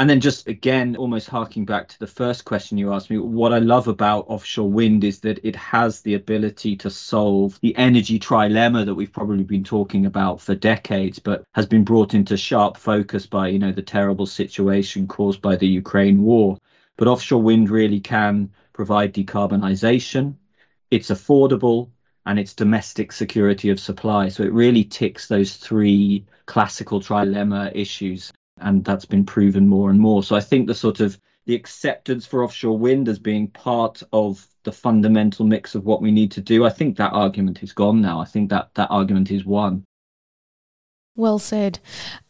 And 0.00 0.08
then 0.08 0.20
just 0.20 0.46
again, 0.46 0.94
almost 0.94 1.28
harking 1.28 1.64
back 1.64 1.88
to 1.88 1.98
the 1.98 2.06
first 2.06 2.44
question 2.44 2.78
you 2.78 2.92
asked 2.92 3.10
me, 3.10 3.18
what 3.18 3.52
I 3.52 3.58
love 3.58 3.88
about 3.88 4.26
offshore 4.28 4.70
wind 4.70 5.02
is 5.02 5.18
that 5.20 5.44
it 5.44 5.56
has 5.56 6.02
the 6.02 6.14
ability 6.14 6.76
to 6.76 6.90
solve 6.90 7.58
the 7.62 7.76
energy 7.76 8.20
trilemma 8.20 8.86
that 8.86 8.94
we've 8.94 9.12
probably 9.12 9.42
been 9.42 9.64
talking 9.64 10.06
about 10.06 10.40
for 10.40 10.54
decades, 10.54 11.18
but 11.18 11.42
has 11.52 11.66
been 11.66 11.82
brought 11.82 12.14
into 12.14 12.36
sharp 12.36 12.76
focus 12.76 13.26
by, 13.26 13.48
you 13.48 13.58
know, 13.58 13.72
the 13.72 13.82
terrible 13.82 14.26
situation 14.26 15.08
caused 15.08 15.42
by 15.42 15.56
the 15.56 15.66
Ukraine 15.66 16.22
war. 16.22 16.58
But 16.96 17.08
offshore 17.08 17.42
wind 17.42 17.68
really 17.68 17.98
can 17.98 18.52
provide 18.72 19.12
decarbonisation. 19.12 20.36
It's 20.92 21.10
affordable 21.10 21.90
and 22.24 22.38
it's 22.38 22.54
domestic 22.54 23.10
security 23.10 23.70
of 23.70 23.80
supply. 23.80 24.28
So 24.28 24.44
it 24.44 24.52
really 24.52 24.84
ticks 24.84 25.26
those 25.26 25.56
three 25.56 26.24
classical 26.46 27.00
trilemma 27.00 27.72
issues 27.74 28.32
and 28.60 28.84
that's 28.84 29.04
been 29.04 29.24
proven 29.24 29.68
more 29.68 29.90
and 29.90 30.00
more. 30.00 30.22
So 30.22 30.36
I 30.36 30.40
think 30.40 30.66
the 30.66 30.74
sort 30.74 31.00
of 31.00 31.18
the 31.46 31.54
acceptance 31.54 32.26
for 32.26 32.44
offshore 32.44 32.78
wind 32.78 33.08
as 33.08 33.18
being 33.18 33.48
part 33.48 34.02
of 34.12 34.46
the 34.64 34.72
fundamental 34.72 35.46
mix 35.46 35.74
of 35.74 35.84
what 35.84 36.02
we 36.02 36.10
need 36.10 36.30
to 36.32 36.42
do, 36.42 36.64
I 36.66 36.70
think 36.70 36.96
that 36.96 37.12
argument 37.12 37.62
is 37.62 37.72
gone 37.72 38.00
now. 38.02 38.20
I 38.20 38.26
think 38.26 38.50
that 38.50 38.74
that 38.74 38.90
argument 38.90 39.30
is 39.30 39.44
won. 39.44 39.84
Well 41.16 41.38
said. 41.38 41.78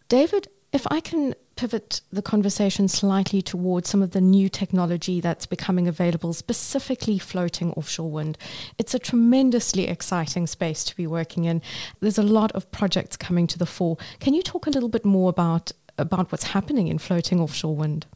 David, 0.09 0.49
if 0.73 0.87
I 0.91 1.01
can 1.01 1.35
pivot 1.59 2.01
the 2.13 2.23
conversation 2.23 2.87
slightly 2.87 3.43
towards 3.43 3.91
some 3.91 4.01
of 4.01 4.13
the 4.13 4.21
new 4.21 4.49
technology 4.49 5.21
that's 5.21 5.45
becoming 5.45 5.89
available, 5.89 6.33
specifically 6.33 7.19
floating 7.19 7.73
offshore 7.73 8.09
wind. 8.09 8.39
It's 8.79 8.95
a 8.95 8.99
tremendously 9.01 9.89
exciting 9.89 10.47
space 10.47 10.85
to 10.85 10.95
be 10.95 11.09
working 11.09 11.47
in. 11.47 11.61
There's 11.99 12.17
a 12.17 12.23
lot 12.23 12.53
of 12.53 12.71
projects 12.71 13.17
coming 13.17 13.49
to 13.49 13.59
the 13.59 13.67
fore. 13.67 13.99
Can 14.21 14.35
you 14.35 14.43
talk 14.43 14.69
a 14.69 14.71
little 14.71 14.89
bit 14.89 15.05
more 15.05 15.31
about 15.31 15.73
about 15.99 16.33
what's 16.33 16.45
happening 16.45 16.89
in 16.89 16.99
floating 16.99 17.41
offshore 17.41 17.77
wind? 17.77 18.07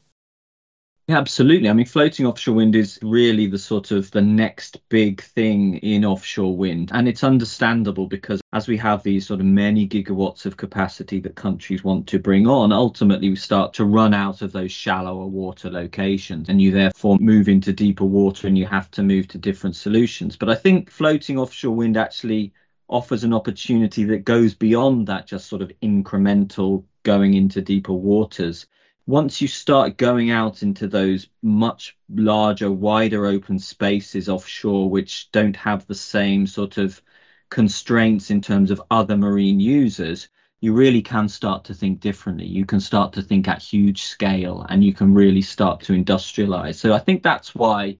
Yeah, 1.08 1.18
absolutely. 1.18 1.68
I 1.68 1.72
mean, 1.72 1.84
floating 1.84 2.26
offshore 2.26 2.54
wind 2.54 2.76
is 2.76 2.96
really 3.02 3.48
the 3.48 3.58
sort 3.58 3.90
of 3.90 4.12
the 4.12 4.22
next 4.22 4.88
big 4.88 5.20
thing 5.20 5.78
in 5.78 6.04
offshore 6.04 6.56
wind. 6.56 6.92
And 6.94 7.08
it's 7.08 7.24
understandable 7.24 8.06
because 8.06 8.40
as 8.52 8.68
we 8.68 8.76
have 8.76 9.02
these 9.02 9.26
sort 9.26 9.40
of 9.40 9.46
many 9.46 9.88
gigawatts 9.88 10.46
of 10.46 10.56
capacity 10.56 11.18
that 11.20 11.34
countries 11.34 11.82
want 11.82 12.06
to 12.06 12.20
bring 12.20 12.46
on, 12.46 12.72
ultimately 12.72 13.30
we 13.30 13.36
start 13.36 13.74
to 13.74 13.84
run 13.84 14.14
out 14.14 14.42
of 14.42 14.52
those 14.52 14.70
shallower 14.70 15.26
water 15.26 15.68
locations. 15.70 16.48
And 16.48 16.62
you 16.62 16.70
therefore 16.70 17.18
move 17.18 17.48
into 17.48 17.72
deeper 17.72 18.04
water 18.04 18.46
and 18.46 18.56
you 18.56 18.66
have 18.66 18.88
to 18.92 19.02
move 19.02 19.26
to 19.28 19.38
different 19.38 19.74
solutions. 19.74 20.36
But 20.36 20.50
I 20.50 20.54
think 20.54 20.88
floating 20.88 21.36
offshore 21.36 21.74
wind 21.74 21.96
actually 21.96 22.52
offers 22.88 23.24
an 23.24 23.34
opportunity 23.34 24.04
that 24.04 24.24
goes 24.24 24.54
beyond 24.54 25.08
that 25.08 25.26
just 25.26 25.48
sort 25.48 25.62
of 25.62 25.72
incremental 25.82 26.84
going 27.02 27.34
into 27.34 27.60
deeper 27.60 27.92
waters. 27.92 28.66
Once 29.06 29.40
you 29.40 29.48
start 29.48 29.96
going 29.96 30.30
out 30.30 30.62
into 30.62 30.86
those 30.86 31.26
much 31.42 31.96
larger, 32.08 32.70
wider 32.70 33.26
open 33.26 33.58
spaces 33.58 34.28
offshore, 34.28 34.88
which 34.88 35.30
don't 35.32 35.56
have 35.56 35.86
the 35.86 35.94
same 35.94 36.46
sort 36.46 36.78
of 36.78 37.02
constraints 37.50 38.30
in 38.30 38.40
terms 38.40 38.70
of 38.70 38.82
other 38.90 39.16
marine 39.16 39.60
users, 39.60 40.28
you 40.60 40.72
really 40.72 41.02
can 41.02 41.28
start 41.28 41.64
to 41.64 41.74
think 41.74 41.98
differently. 41.98 42.46
You 42.46 42.64
can 42.64 42.78
start 42.78 43.12
to 43.14 43.22
think 43.22 43.48
at 43.48 43.60
huge 43.60 44.04
scale 44.04 44.64
and 44.68 44.84
you 44.84 44.94
can 44.94 45.12
really 45.12 45.42
start 45.42 45.80
to 45.82 45.92
industrialize. 45.92 46.76
So 46.76 46.92
I 46.92 47.00
think 47.00 47.22
that's 47.22 47.54
why 47.54 47.98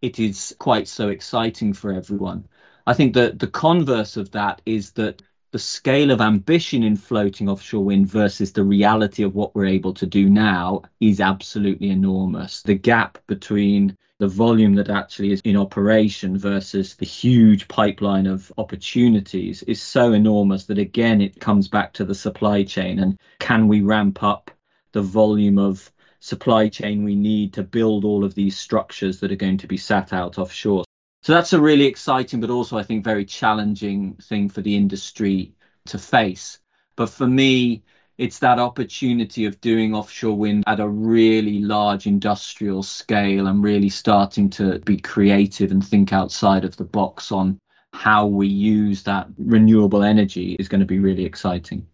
it 0.00 0.18
is 0.18 0.56
quite 0.58 0.88
so 0.88 1.10
exciting 1.10 1.74
for 1.74 1.92
everyone. 1.92 2.48
I 2.86 2.94
think 2.94 3.12
that 3.14 3.38
the 3.38 3.46
converse 3.46 4.16
of 4.16 4.30
that 4.30 4.62
is 4.64 4.92
that 4.92 5.20
the 5.50 5.58
scale 5.58 6.10
of 6.10 6.20
ambition 6.20 6.82
in 6.82 6.96
floating 6.96 7.48
offshore 7.48 7.84
wind 7.84 8.06
versus 8.06 8.52
the 8.52 8.64
reality 8.64 9.22
of 9.22 9.34
what 9.34 9.54
we're 9.54 9.64
able 9.66 9.94
to 9.94 10.06
do 10.06 10.28
now 10.28 10.82
is 11.00 11.20
absolutely 11.20 11.88
enormous. 11.88 12.62
The 12.62 12.74
gap 12.74 13.18
between 13.26 13.96
the 14.18 14.28
volume 14.28 14.74
that 14.74 14.90
actually 14.90 15.32
is 15.32 15.40
in 15.44 15.56
operation 15.56 16.36
versus 16.36 16.96
the 16.96 17.06
huge 17.06 17.66
pipeline 17.68 18.26
of 18.26 18.52
opportunities 18.58 19.62
is 19.62 19.80
so 19.80 20.12
enormous 20.12 20.64
that 20.66 20.78
again 20.78 21.20
it 21.20 21.40
comes 21.40 21.68
back 21.68 21.92
to 21.94 22.04
the 22.04 22.14
supply 22.14 22.64
chain 22.64 22.98
and 22.98 23.18
can 23.38 23.68
we 23.68 23.80
ramp 23.80 24.22
up 24.22 24.50
the 24.92 25.00
volume 25.00 25.58
of 25.58 25.90
supply 26.20 26.68
chain 26.68 27.04
we 27.04 27.14
need 27.14 27.52
to 27.52 27.62
build 27.62 28.04
all 28.04 28.24
of 28.24 28.34
these 28.34 28.58
structures 28.58 29.20
that 29.20 29.30
are 29.30 29.36
going 29.36 29.56
to 29.56 29.68
be 29.68 29.76
sat 29.76 30.12
out 30.12 30.36
offshore 30.36 30.84
so 31.28 31.34
that's 31.34 31.52
a 31.52 31.60
really 31.60 31.84
exciting, 31.84 32.40
but 32.40 32.48
also 32.48 32.78
I 32.78 32.82
think 32.82 33.04
very 33.04 33.26
challenging 33.26 34.14
thing 34.14 34.48
for 34.48 34.62
the 34.62 34.74
industry 34.74 35.52
to 35.88 35.98
face. 35.98 36.58
But 36.96 37.10
for 37.10 37.26
me, 37.26 37.82
it's 38.16 38.38
that 38.38 38.58
opportunity 38.58 39.44
of 39.44 39.60
doing 39.60 39.94
offshore 39.94 40.38
wind 40.38 40.64
at 40.66 40.80
a 40.80 40.88
really 40.88 41.58
large 41.58 42.06
industrial 42.06 42.82
scale 42.82 43.46
and 43.46 43.62
really 43.62 43.90
starting 43.90 44.48
to 44.52 44.78
be 44.78 44.96
creative 44.96 45.70
and 45.70 45.86
think 45.86 46.14
outside 46.14 46.64
of 46.64 46.78
the 46.78 46.84
box 46.84 47.30
on 47.30 47.58
how 47.92 48.24
we 48.24 48.46
use 48.46 49.02
that 49.02 49.26
renewable 49.36 50.02
energy 50.02 50.54
is 50.54 50.66
going 50.66 50.80
to 50.80 50.86
be 50.86 50.98
really 50.98 51.26
exciting. 51.26 51.86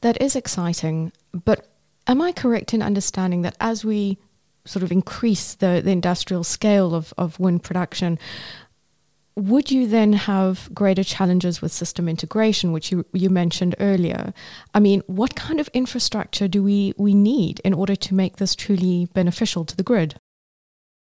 That 0.00 0.18
is 0.22 0.36
exciting. 0.36 1.12
But 1.32 1.66
am 2.06 2.22
I 2.22 2.32
correct 2.32 2.72
in 2.72 2.80
understanding 2.80 3.42
that 3.42 3.58
as 3.60 3.84
we 3.84 4.16
sort 4.64 4.82
of 4.82 4.92
increase 4.92 5.54
the, 5.54 5.80
the 5.84 5.90
industrial 5.90 6.44
scale 6.44 6.94
of, 6.94 7.12
of 7.18 7.38
wind 7.40 7.62
production, 7.62 8.18
would 9.34 9.70
you 9.70 9.86
then 9.86 10.12
have 10.12 10.68
greater 10.74 11.02
challenges 11.02 11.62
with 11.62 11.72
system 11.72 12.08
integration, 12.08 12.72
which 12.72 12.92
you, 12.92 13.04
you 13.12 13.30
mentioned 13.30 13.74
earlier? 13.80 14.34
I 14.74 14.80
mean, 14.80 15.02
what 15.06 15.34
kind 15.34 15.58
of 15.58 15.68
infrastructure 15.68 16.48
do 16.48 16.62
we, 16.62 16.92
we 16.98 17.14
need 17.14 17.60
in 17.60 17.72
order 17.72 17.96
to 17.96 18.14
make 18.14 18.36
this 18.36 18.54
truly 18.54 19.08
beneficial 19.14 19.64
to 19.64 19.76
the 19.76 19.82
grid? 19.82 20.16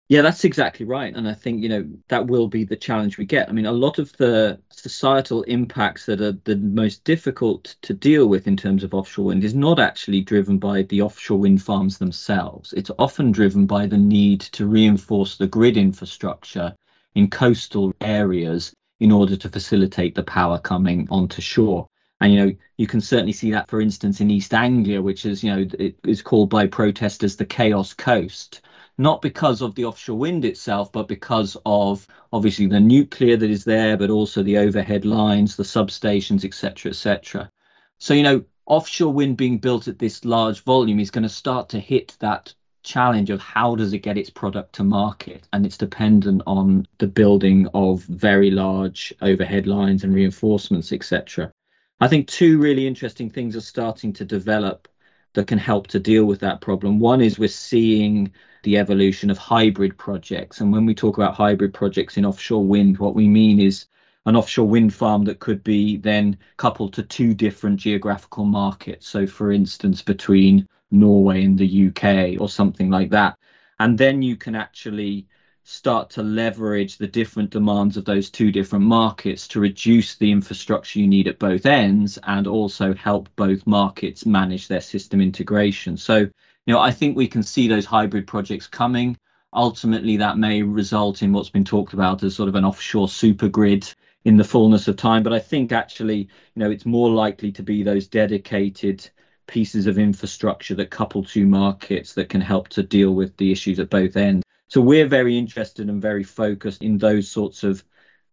Yeah, 0.09 0.21
that's 0.21 0.45
exactly 0.45 0.85
right. 0.85 1.13
And 1.13 1.27
I 1.27 1.33
think, 1.33 1.61
you 1.61 1.67
know, 1.67 1.85
that 2.07 2.27
will 2.27 2.47
be 2.47 2.63
the 2.63 2.77
challenge 2.77 3.17
we 3.17 3.25
get. 3.25 3.49
I 3.49 3.51
mean, 3.51 3.65
a 3.65 3.73
lot 3.73 3.99
of 3.99 4.15
the 4.15 4.61
societal 4.69 5.43
impacts 5.43 6.05
that 6.05 6.21
are 6.21 6.31
the 6.45 6.55
most 6.55 7.03
difficult 7.03 7.75
to 7.81 7.93
deal 7.93 8.27
with 8.27 8.47
in 8.47 8.55
terms 8.55 8.83
of 8.85 8.93
offshore 8.93 9.25
wind 9.25 9.43
is 9.43 9.53
not 9.53 9.79
actually 9.79 10.21
driven 10.21 10.59
by 10.59 10.83
the 10.83 11.01
offshore 11.01 11.39
wind 11.39 11.61
farms 11.61 11.97
themselves. 11.97 12.71
It's 12.71 12.91
often 12.97 13.33
driven 13.33 13.65
by 13.65 13.85
the 13.85 13.97
need 13.97 14.39
to 14.53 14.65
reinforce 14.65 15.35
the 15.37 15.47
grid 15.47 15.75
infrastructure 15.75 16.73
in 17.13 17.29
coastal 17.29 17.93
areas 17.99 18.73
in 19.01 19.11
order 19.11 19.35
to 19.35 19.49
facilitate 19.49 20.15
the 20.15 20.23
power 20.23 20.57
coming 20.57 21.05
onto 21.11 21.41
shore. 21.41 21.85
And 22.21 22.33
you 22.33 22.45
know, 22.45 22.55
you 22.77 22.87
can 22.87 23.01
certainly 23.01 23.33
see 23.33 23.51
that, 23.51 23.69
for 23.69 23.81
instance, 23.81 24.21
in 24.21 24.31
East 24.31 24.53
Anglia, 24.53 25.01
which 25.01 25.25
is 25.25 25.43
you 25.43 25.53
know 25.53 25.67
it 25.77 25.97
is 26.05 26.21
called 26.21 26.49
by 26.49 26.65
protesters 26.65 27.35
the 27.35 27.45
Chaos 27.45 27.93
Coast 27.93 28.61
not 28.97 29.21
because 29.21 29.61
of 29.61 29.75
the 29.75 29.85
offshore 29.85 30.17
wind 30.17 30.43
itself, 30.45 30.91
but 30.91 31.07
because 31.07 31.55
of 31.65 32.07
obviously 32.33 32.65
the 32.67 32.79
nuclear 32.79 33.37
that 33.37 33.49
is 33.49 33.63
there, 33.63 33.97
but 33.97 34.09
also 34.09 34.41
the 34.43 34.57
overhead 34.57 35.05
lines, 35.05 35.55
the 35.55 35.63
substations, 35.63 36.43
etc., 36.43 36.89
etc. 36.89 37.51
So, 37.99 38.13
you 38.13 38.23
know, 38.23 38.45
offshore 38.65 39.13
wind 39.13 39.37
being 39.37 39.59
built 39.59 39.87
at 39.87 39.99
this 39.99 40.25
large 40.25 40.63
volume 40.63 40.99
is 40.99 41.11
going 41.11 41.23
to 41.23 41.29
start 41.29 41.69
to 41.69 41.79
hit 41.79 42.17
that 42.19 42.53
challenge 42.83 43.29
of 43.29 43.41
how 43.41 43.75
does 43.75 43.91
it 43.93 43.99
get 43.99 44.17
its 44.17 44.29
product 44.29 44.73
to 44.73 44.83
market 44.83 45.47
and 45.51 45.65
it's 45.65 45.77
dependent 45.77 46.41
on 46.47 46.87
the 46.99 47.07
building 47.07 47.67
of 47.73 48.01
very 48.03 48.49
large 48.49 49.13
overhead 49.21 49.67
lines 49.67 50.05
and 50.05 50.15
reinforcements 50.15 50.93
etc 50.93 51.51
i 51.99 52.07
think 52.07 52.27
two 52.27 52.59
really 52.59 52.87
interesting 52.87 53.29
things 53.29 53.57
are 53.57 53.61
starting 53.61 54.13
to 54.13 54.23
develop 54.23 54.87
that 55.33 55.47
can 55.47 55.57
help 55.57 55.87
to 55.87 55.99
deal 55.99 56.23
with 56.23 56.39
that 56.39 56.61
problem 56.61 56.97
one 56.97 57.19
is 57.19 57.37
we're 57.37 57.49
seeing 57.49 58.31
the 58.67 58.77
evolution 58.77 59.29
of 59.29 59.37
hybrid 59.37 59.97
projects. 59.97 60.59
And 60.59 60.73
when 60.73 60.85
we 60.85 60.93
talk 60.93 61.17
about 61.17 61.35
hybrid 61.35 61.73
projects 61.73 62.17
in 62.17 62.25
offshore 62.25 62.65
wind, 62.65 62.97
what 62.97 63.15
we 63.15 63.25
mean 63.25 63.61
is 63.61 63.85
an 64.25 64.35
offshore 64.35 64.67
wind 64.67 64.93
farm 64.93 65.23
that 65.23 65.39
could 65.39 65.63
be 65.63 65.95
then 65.95 66.37
coupled 66.57 66.91
to 66.95 67.03
two 67.03 67.33
different 67.33 67.79
geographical 67.79 68.43
markets. 68.43 69.07
So, 69.07 69.25
for 69.25 69.53
instance, 69.53 70.01
between 70.01 70.67
Norway 70.91 71.45
and 71.45 71.57
the 71.57 71.87
UK 71.87 72.41
or 72.41 72.49
something 72.49 72.89
like 72.89 73.09
that. 73.11 73.37
And 73.79 73.97
then 73.97 74.21
you 74.21 74.35
can 74.35 74.53
actually 74.53 75.27
start 75.63 76.09
to 76.09 76.21
leverage 76.21 76.97
the 76.97 77.07
different 77.07 77.51
demands 77.51 77.95
of 77.95 78.03
those 78.03 78.29
two 78.29 78.51
different 78.51 78.83
markets 78.83 79.47
to 79.47 79.61
reduce 79.61 80.15
the 80.15 80.29
infrastructure 80.29 80.99
you 80.99 81.07
need 81.07 81.29
at 81.29 81.39
both 81.39 81.65
ends 81.65 82.19
and 82.23 82.47
also 82.47 82.93
help 82.95 83.29
both 83.37 83.65
markets 83.65 84.25
manage 84.25 84.67
their 84.67 84.81
system 84.81 85.21
integration. 85.21 85.95
So, 85.95 86.27
you 86.67 86.73
know, 86.73 86.79
I 86.79 86.91
think 86.91 87.15
we 87.15 87.27
can 87.27 87.41
see 87.41 87.67
those 87.67 87.85
hybrid 87.85 88.27
projects 88.27 88.67
coming. 88.67 89.17
Ultimately, 89.53 90.17
that 90.17 90.37
may 90.37 90.61
result 90.61 91.23
in 91.23 91.31
what's 91.31 91.49
been 91.49 91.63
talked 91.63 91.93
about 91.93 92.21
as 92.21 92.35
sort 92.35 92.49
of 92.49 92.55
an 92.55 92.65
offshore 92.65 93.07
super 93.07 93.47
grid 93.47 93.91
in 94.25 94.35
the 94.35 94.43
fullness 94.43 94.89
of 94.89 94.97
time. 94.97 95.23
But 95.23 95.31
I 95.31 95.39
think 95.39 95.71
actually, 95.71 96.17
you 96.17 96.27
know, 96.57 96.69
it's 96.69 96.85
more 96.85 97.09
likely 97.09 97.53
to 97.53 97.63
be 97.63 97.81
those 97.83 98.07
dedicated 98.07 99.09
pieces 99.47 99.87
of 99.87 99.97
infrastructure 99.97 100.75
that 100.75 100.91
couple 100.91 101.23
two 101.23 101.47
markets 101.47 102.13
that 102.15 102.27
can 102.27 102.41
help 102.41 102.67
to 102.67 102.83
deal 102.83 103.15
with 103.15 103.37
the 103.37 103.49
issues 103.49 103.79
at 103.79 103.89
both 103.89 104.17
ends. 104.17 104.43
So 104.67 104.81
we're 104.81 105.07
very 105.07 105.37
interested 105.37 105.89
and 105.89 106.01
very 106.01 106.25
focused 106.25 106.83
in 106.83 106.97
those 106.97 107.31
sorts 107.31 107.63
of 107.63 107.81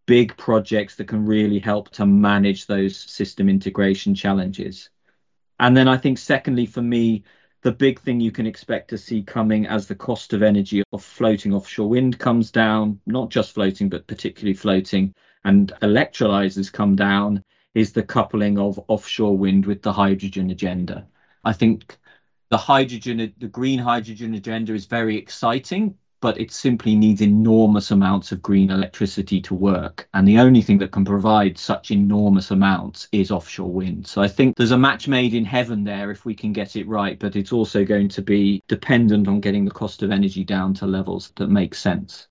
big 0.06 0.36
projects 0.36 0.96
that 0.96 1.06
can 1.06 1.24
really 1.24 1.60
help 1.60 1.90
to 1.90 2.04
manage 2.04 2.66
those 2.66 2.96
system 2.96 3.48
integration 3.48 4.16
challenges. 4.16 4.90
And 5.60 5.76
then 5.76 5.86
I 5.86 5.96
think, 5.96 6.18
secondly, 6.18 6.66
for 6.66 6.82
me, 6.82 7.22
the 7.64 7.72
big 7.72 7.98
thing 7.98 8.20
you 8.20 8.30
can 8.30 8.46
expect 8.46 8.90
to 8.90 8.98
see 8.98 9.22
coming 9.22 9.66
as 9.66 9.88
the 9.88 9.94
cost 9.94 10.34
of 10.34 10.42
energy 10.42 10.82
of 10.92 11.02
floating 11.02 11.54
offshore 11.54 11.88
wind 11.88 12.18
comes 12.18 12.50
down, 12.50 13.00
not 13.06 13.30
just 13.30 13.52
floating, 13.52 13.88
but 13.88 14.06
particularly 14.06 14.52
floating, 14.52 15.14
and 15.44 15.72
electrolyzers 15.80 16.70
come 16.70 16.94
down, 16.94 17.42
is 17.74 17.92
the 17.92 18.02
coupling 18.02 18.58
of 18.58 18.78
offshore 18.88 19.36
wind 19.36 19.64
with 19.64 19.80
the 19.80 19.94
hydrogen 19.94 20.50
agenda. 20.50 21.06
I 21.42 21.54
think 21.54 21.96
the 22.50 22.58
hydrogen, 22.58 23.32
the 23.38 23.48
green 23.48 23.78
hydrogen 23.78 24.34
agenda 24.34 24.74
is 24.74 24.84
very 24.84 25.16
exciting, 25.16 25.96
but 26.24 26.40
it 26.40 26.50
simply 26.50 26.96
needs 26.96 27.20
enormous 27.20 27.90
amounts 27.90 28.32
of 28.32 28.40
green 28.40 28.70
electricity 28.70 29.42
to 29.42 29.54
work. 29.54 30.08
And 30.14 30.26
the 30.26 30.38
only 30.38 30.62
thing 30.62 30.78
that 30.78 30.90
can 30.90 31.04
provide 31.04 31.58
such 31.58 31.90
enormous 31.90 32.50
amounts 32.50 33.08
is 33.12 33.30
offshore 33.30 33.70
wind. 33.70 34.06
So 34.06 34.22
I 34.22 34.28
think 34.28 34.56
there's 34.56 34.70
a 34.70 34.78
match 34.78 35.06
made 35.06 35.34
in 35.34 35.44
heaven 35.44 35.84
there 35.84 36.10
if 36.10 36.24
we 36.24 36.34
can 36.34 36.54
get 36.54 36.76
it 36.76 36.88
right, 36.88 37.18
but 37.18 37.36
it's 37.36 37.52
also 37.52 37.84
going 37.84 38.08
to 38.08 38.22
be 38.22 38.62
dependent 38.68 39.28
on 39.28 39.40
getting 39.40 39.66
the 39.66 39.70
cost 39.70 40.02
of 40.02 40.10
energy 40.10 40.44
down 40.44 40.72
to 40.72 40.86
levels 40.86 41.30
that 41.36 41.50
make 41.50 41.74
sense. 41.74 42.26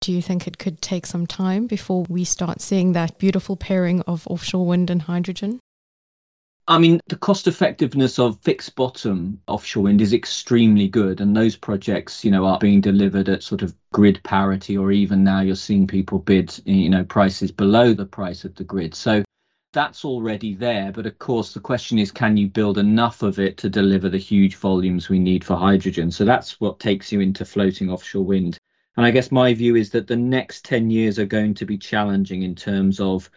Do 0.00 0.12
you 0.12 0.22
think 0.22 0.46
it 0.46 0.58
could 0.58 0.80
take 0.80 1.04
some 1.04 1.26
time 1.26 1.66
before 1.66 2.06
we 2.08 2.22
start 2.22 2.60
seeing 2.60 2.92
that 2.92 3.18
beautiful 3.18 3.56
pairing 3.56 4.02
of 4.02 4.24
offshore 4.28 4.66
wind 4.66 4.88
and 4.88 5.02
hydrogen? 5.02 5.58
I 6.70 6.76
mean, 6.76 7.00
the 7.06 7.16
cost 7.16 7.48
effectiveness 7.48 8.18
of 8.18 8.42
fixed 8.42 8.76
bottom 8.76 9.40
offshore 9.46 9.84
wind 9.84 10.02
is 10.02 10.12
extremely 10.12 10.86
good. 10.86 11.22
And 11.22 11.34
those 11.34 11.56
projects, 11.56 12.26
you 12.26 12.30
know, 12.30 12.44
are 12.44 12.58
being 12.58 12.82
delivered 12.82 13.30
at 13.30 13.42
sort 13.42 13.62
of 13.62 13.74
grid 13.90 14.20
parity, 14.22 14.76
or 14.76 14.92
even 14.92 15.24
now 15.24 15.40
you're 15.40 15.56
seeing 15.56 15.86
people 15.86 16.18
bid, 16.18 16.54
you 16.66 16.90
know, 16.90 17.04
prices 17.04 17.50
below 17.50 17.94
the 17.94 18.04
price 18.04 18.44
of 18.44 18.54
the 18.54 18.64
grid. 18.64 18.94
So 18.94 19.24
that's 19.72 20.04
already 20.04 20.54
there. 20.54 20.92
But 20.92 21.06
of 21.06 21.18
course, 21.18 21.54
the 21.54 21.60
question 21.60 21.98
is 21.98 22.12
can 22.12 22.36
you 22.36 22.48
build 22.48 22.76
enough 22.76 23.22
of 23.22 23.38
it 23.38 23.56
to 23.58 23.70
deliver 23.70 24.10
the 24.10 24.18
huge 24.18 24.56
volumes 24.56 25.08
we 25.08 25.18
need 25.18 25.44
for 25.44 25.56
hydrogen? 25.56 26.10
So 26.10 26.26
that's 26.26 26.60
what 26.60 26.80
takes 26.80 27.10
you 27.10 27.20
into 27.20 27.46
floating 27.46 27.90
offshore 27.90 28.26
wind. 28.26 28.58
And 28.98 29.06
I 29.06 29.10
guess 29.10 29.32
my 29.32 29.54
view 29.54 29.74
is 29.76 29.88
that 29.92 30.06
the 30.06 30.16
next 30.16 30.66
10 30.66 30.90
years 30.90 31.18
are 31.18 31.24
going 31.24 31.54
to 31.54 31.64
be 31.64 31.78
challenging 31.78 32.42
in 32.42 32.54
terms 32.54 33.00
of 33.00 33.30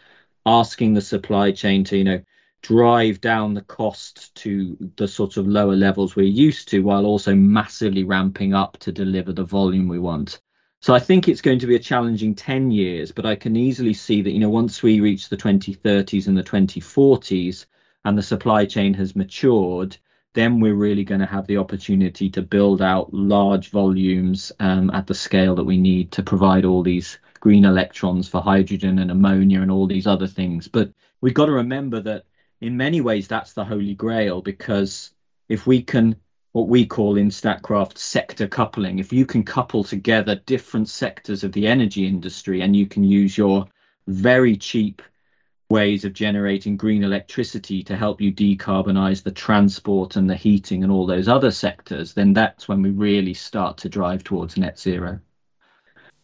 asking 0.46 0.96
the 0.96 1.02
supply 1.02 1.52
chain 1.52 1.86
to, 1.86 1.98
you 1.98 2.04
know, 2.04 2.22
drive 2.62 3.20
down 3.22 3.54
the 3.54 3.62
cost 3.62 4.34
to 4.36 4.78
the 4.96 5.08
sort 5.08 5.38
of 5.38 5.48
lower 5.48 5.76
levels 5.76 6.16
we're 6.16 6.26
used 6.26 6.70
to 6.70 6.82
while 6.82 7.06
also 7.06 7.34
massively 7.36 8.04
ramping 8.04 8.54
up 8.54 8.78
to 8.78 8.92
deliver 8.92 9.34
the 9.34 9.44
volume 9.44 9.88
we 9.88 10.00
want. 10.00 10.40
So 10.82 10.94
I 10.94 11.00
think 11.00 11.28
it's 11.28 11.42
going 11.42 11.60
to 11.60 11.68
be 11.68 11.76
a 11.76 11.80
challenging 11.80 12.34
10 12.34 12.72
years, 12.72 13.12
but 13.12 13.26
I 13.26 13.36
can 13.36 13.56
easily 13.56 13.94
see 13.94 14.22
that, 14.24 14.32
you 14.32 14.40
know, 14.40 14.50
once 14.50 14.82
we 14.82 15.00
reach 15.00 15.30
the 15.30 15.38
2030s 15.38 16.28
and 16.28 16.38
the 16.38 16.44
2040s 16.44 17.66
and 18.04 18.18
the 18.18 18.24
supply 18.24 18.66
chain 18.66 18.94
has 18.96 19.16
matured, 19.16 19.98
then 20.34 20.60
we're 20.60 20.74
really 20.74 21.04
going 21.04 21.22
to 21.22 21.28
have 21.28 21.46
the 21.46 21.58
opportunity 21.58 22.30
to 22.32 22.42
build 22.42 22.82
out 22.82 23.14
large 23.14 23.70
volumes 23.70 24.52
um, 24.60 24.90
at 24.92 25.06
the 25.06 25.14
scale 25.14 25.56
that 25.56 25.64
we 25.64 25.78
need 25.78 26.12
to 26.14 26.24
provide 26.24 26.66
all 26.66 26.82
these 26.84 27.20
green 27.40 27.66
electrons 27.66 28.28
for 28.28 28.42
hydrogen 28.42 29.00
and 29.00 29.12
ammonia 29.12 29.62
and 29.62 29.70
all 29.70 29.88
these 29.88 30.08
other 30.08 30.28
things. 30.28 30.68
But 30.68 30.92
we've 31.20 31.34
got 31.34 31.48
to 31.48 31.52
remember 31.52 32.00
that 32.02 32.26
in 32.62 32.78
many 32.78 33.02
ways 33.02 33.28
that's 33.28 33.54
the 33.54 33.66
holy 33.66 33.96
grail 33.96 34.42
because 34.42 35.12
if 35.50 35.68
we 35.68 35.82
can 35.82 36.16
what 36.54 36.68
we 36.68 36.86
call 36.86 37.18
in 37.18 37.30
Statkraft 37.30 37.98
sector 37.98 38.48
coupling 38.48 39.00
if 39.00 39.12
you 39.12 39.26
can 39.26 39.44
couple 39.44 39.84
together 39.84 40.36
different 40.46 40.88
sectors 40.88 41.44
of 41.44 41.52
the 41.52 41.68
energy 41.68 42.08
industry 42.08 42.62
and 42.62 42.76
you 42.76 42.86
can 42.86 43.04
use 43.04 43.38
your 43.38 43.66
very 44.08 44.56
cheap 44.56 45.02
ways 45.70 46.04
of 46.04 46.14
generating 46.14 46.76
green 46.76 47.04
electricity 47.04 47.82
to 47.82 47.96
help 47.96 48.20
you 48.20 48.32
decarbonize 48.32 49.24
the 49.24 49.32
transport 49.32 50.18
and 50.18 50.30
the 50.30 50.36
heating 50.36 50.84
and 50.84 50.92
all 50.92 51.06
those 51.06 51.28
other 51.28 51.52
sectors 51.52 52.14
then 52.14 52.34
that's 52.34 52.68
when 52.68 52.82
we 52.82 52.92
really 52.92 53.34
start 53.34 53.78
to 53.78 53.90
drive 53.90 54.24
towards 54.24 54.58
net 54.58 54.78
zero. 54.78 55.20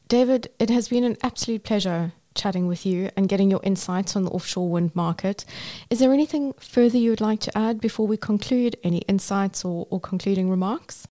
David 0.08 0.50
it 0.60 0.70
has 0.70 0.90
been 0.90 1.04
an 1.04 1.18
absolute 1.24 1.64
pleasure 1.64 2.12
chatting 2.38 2.68
with 2.68 2.86
you 2.86 3.10
and 3.18 3.28
getting 3.28 3.52
your 3.52 3.60
insights 3.64 4.16
on 4.16 4.24
the 4.24 4.32
offshore 4.32 4.70
wind 4.70 4.96
market. 4.96 5.44
Is 5.90 6.00
there 6.00 6.14
anything 6.14 6.54
further 6.54 6.98
you 6.98 7.10
would 7.10 7.22
like 7.22 7.42
to 7.42 7.58
add 7.58 7.82
before 7.82 8.08
we 8.08 8.16
conclude? 8.16 8.78
Any 8.84 9.00
insights 9.00 9.66
or, 9.66 9.88
or 9.90 10.00
concluding 10.00 10.50
remarks? 10.50 11.08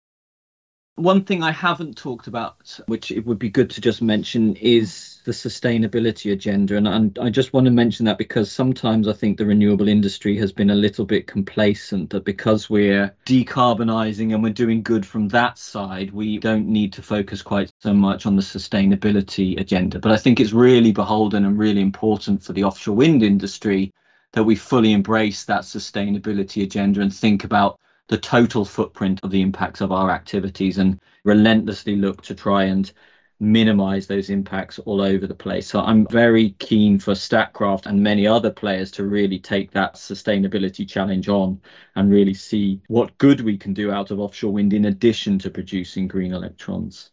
One 0.96 1.24
thing 1.24 1.42
I 1.42 1.50
haven't 1.50 1.98
talked 1.98 2.26
about, 2.26 2.80
which 2.86 3.10
it 3.10 3.26
would 3.26 3.38
be 3.38 3.50
good 3.50 3.68
to 3.70 3.82
just 3.82 4.00
mention, 4.00 4.56
is 4.56 5.20
the 5.26 5.32
sustainability 5.32 6.32
agenda. 6.32 6.76
And, 6.76 6.88
and, 6.88 7.18
I 7.18 7.28
just 7.28 7.52
want 7.52 7.66
to 7.66 7.70
mention 7.70 8.06
that 8.06 8.16
because 8.16 8.50
sometimes 8.50 9.06
I 9.06 9.12
think 9.12 9.36
the 9.36 9.44
renewable 9.44 9.88
industry 9.88 10.38
has 10.38 10.52
been 10.52 10.70
a 10.70 10.74
little 10.74 11.04
bit 11.04 11.26
complacent 11.26 12.08
that 12.10 12.24
because 12.24 12.70
we're 12.70 13.14
decarbonising 13.26 14.32
and 14.32 14.42
we're 14.42 14.54
doing 14.54 14.82
good 14.82 15.04
from 15.04 15.28
that 15.28 15.58
side, 15.58 16.12
we 16.12 16.38
don't 16.38 16.66
need 16.66 16.94
to 16.94 17.02
focus 17.02 17.42
quite 17.42 17.70
so 17.80 17.92
much 17.92 18.24
on 18.24 18.36
the 18.36 18.42
sustainability 18.42 19.60
agenda. 19.60 19.98
But 19.98 20.12
I 20.12 20.16
think 20.16 20.40
it's 20.40 20.54
really 20.54 20.92
beholden 20.92 21.44
and 21.44 21.58
really 21.58 21.82
important 21.82 22.42
for 22.42 22.54
the 22.54 22.64
offshore 22.64 22.96
wind 22.96 23.22
industry 23.22 23.92
that 24.32 24.44
we 24.44 24.56
fully 24.56 24.92
embrace 24.92 25.44
that 25.44 25.62
sustainability 25.62 26.62
agenda 26.62 27.02
and 27.02 27.14
think 27.14 27.44
about 27.44 27.78
the 28.08 28.18
total 28.18 28.64
footprint 28.64 29.20
of 29.22 29.30
the 29.30 29.42
impacts 29.42 29.80
of 29.80 29.92
our 29.92 30.10
activities 30.10 30.78
and 30.78 31.00
relentlessly 31.24 31.96
look 31.96 32.22
to 32.22 32.34
try 32.34 32.64
and 32.64 32.92
minimize 33.38 34.06
those 34.06 34.30
impacts 34.30 34.78
all 34.80 35.00
over 35.00 35.26
the 35.26 35.34
place. 35.34 35.66
So 35.66 35.80
I'm 35.80 36.06
very 36.06 36.50
keen 36.58 36.98
for 36.98 37.12
Statkraft 37.12 37.86
and 37.86 38.02
many 38.02 38.26
other 38.26 38.50
players 38.50 38.90
to 38.92 39.04
really 39.04 39.38
take 39.38 39.72
that 39.72 39.94
sustainability 39.94 40.88
challenge 40.88 41.28
on 41.28 41.60
and 41.94 42.10
really 42.10 42.34
see 42.34 42.80
what 42.88 43.18
good 43.18 43.40
we 43.40 43.58
can 43.58 43.74
do 43.74 43.90
out 43.90 44.10
of 44.10 44.20
offshore 44.20 44.52
wind 44.52 44.72
in 44.72 44.86
addition 44.86 45.38
to 45.40 45.50
producing 45.50 46.08
green 46.08 46.32
electrons. 46.32 47.10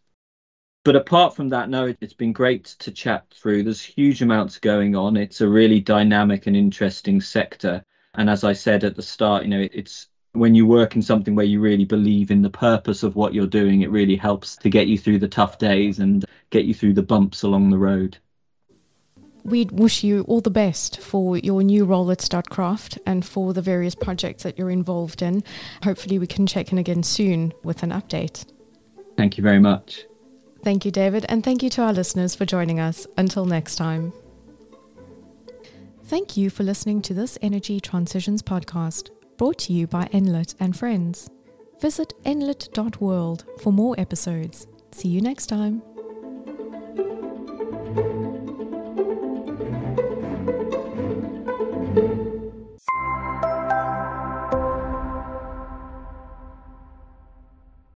But 0.85 0.95
apart 0.95 1.35
from 1.35 1.49
that, 1.49 1.69
no, 1.69 1.93
it's 2.01 2.13
been 2.13 2.33
great 2.33 2.65
to 2.79 2.91
chat 2.91 3.25
through. 3.33 3.63
There's 3.63 3.81
huge 3.81 4.21
amounts 4.21 4.59
going 4.59 4.95
on. 4.95 5.15
It's 5.15 5.41
a 5.41 5.47
really 5.47 5.79
dynamic 5.79 6.45
and 6.45 6.55
interesting 6.55 7.21
sector. 7.21 7.83
And 8.15 8.29
as 8.29 8.43
I 8.43 8.53
said 8.53 8.83
at 8.83 8.95
the 8.95 9.01
start, 9.01 9.43
you 9.43 9.49
know, 9.49 9.67
it's 9.71 10.07
when 10.33 10.55
you 10.55 10.65
work 10.65 10.95
in 10.95 11.01
something 11.01 11.35
where 11.35 11.45
you 11.45 11.59
really 11.59 11.85
believe 11.85 12.31
in 12.31 12.41
the 12.41 12.49
purpose 12.49 13.03
of 13.03 13.15
what 13.15 13.33
you're 13.33 13.47
doing, 13.47 13.81
it 13.81 13.91
really 13.91 14.15
helps 14.15 14.55
to 14.57 14.69
get 14.69 14.87
you 14.87 14.97
through 14.97 15.19
the 15.19 15.27
tough 15.27 15.59
days 15.59 15.99
and 15.99 16.25
get 16.49 16.65
you 16.65 16.73
through 16.73 16.93
the 16.93 17.03
bumps 17.03 17.43
along 17.43 17.69
the 17.69 17.77
road. 17.77 18.17
We 19.45 19.65
wish 19.65 20.03
you 20.03 20.21
all 20.21 20.41
the 20.41 20.49
best 20.49 21.01
for 21.01 21.37
your 21.37 21.61
new 21.63 21.85
role 21.85 22.09
at 22.11 22.19
Statkraft 22.19 22.97
and 23.05 23.25
for 23.25 23.53
the 23.53 23.61
various 23.61 23.93
projects 23.93 24.43
that 24.43 24.57
you're 24.57 24.71
involved 24.71 25.21
in. 25.21 25.43
Hopefully, 25.83 26.17
we 26.17 26.27
can 26.27 26.47
check 26.47 26.71
in 26.71 26.77
again 26.77 27.03
soon 27.03 27.53
with 27.63 27.83
an 27.83 27.91
update. 27.91 28.45
Thank 29.17 29.37
you 29.37 29.43
very 29.43 29.59
much. 29.59 30.05
Thank 30.63 30.85
you, 30.85 30.91
David, 30.91 31.25
and 31.27 31.43
thank 31.43 31.61
you 31.61 31.69
to 31.71 31.81
our 31.81 31.93
listeners 31.93 32.35
for 32.35 32.45
joining 32.45 32.79
us. 32.79 33.05
Until 33.17 33.45
next 33.45 33.75
time. 33.75 34.13
Thank 36.05 36.37
you 36.37 36.49
for 36.49 36.63
listening 36.63 37.01
to 37.03 37.13
this 37.13 37.37
Energy 37.41 37.81
Transitions 37.81 38.41
podcast 38.41 39.09
brought 39.37 39.57
to 39.59 39.73
you 39.73 39.87
by 39.87 40.05
Enlit 40.05 40.55
and 40.59 40.75
Friends. 40.75 41.29
Visit 41.79 42.13
enlit.world 42.23 43.45
for 43.61 43.73
more 43.73 43.95
episodes. 43.99 44.67
See 44.91 45.09
you 45.09 45.21
next 45.21 45.47
time. 45.47 45.81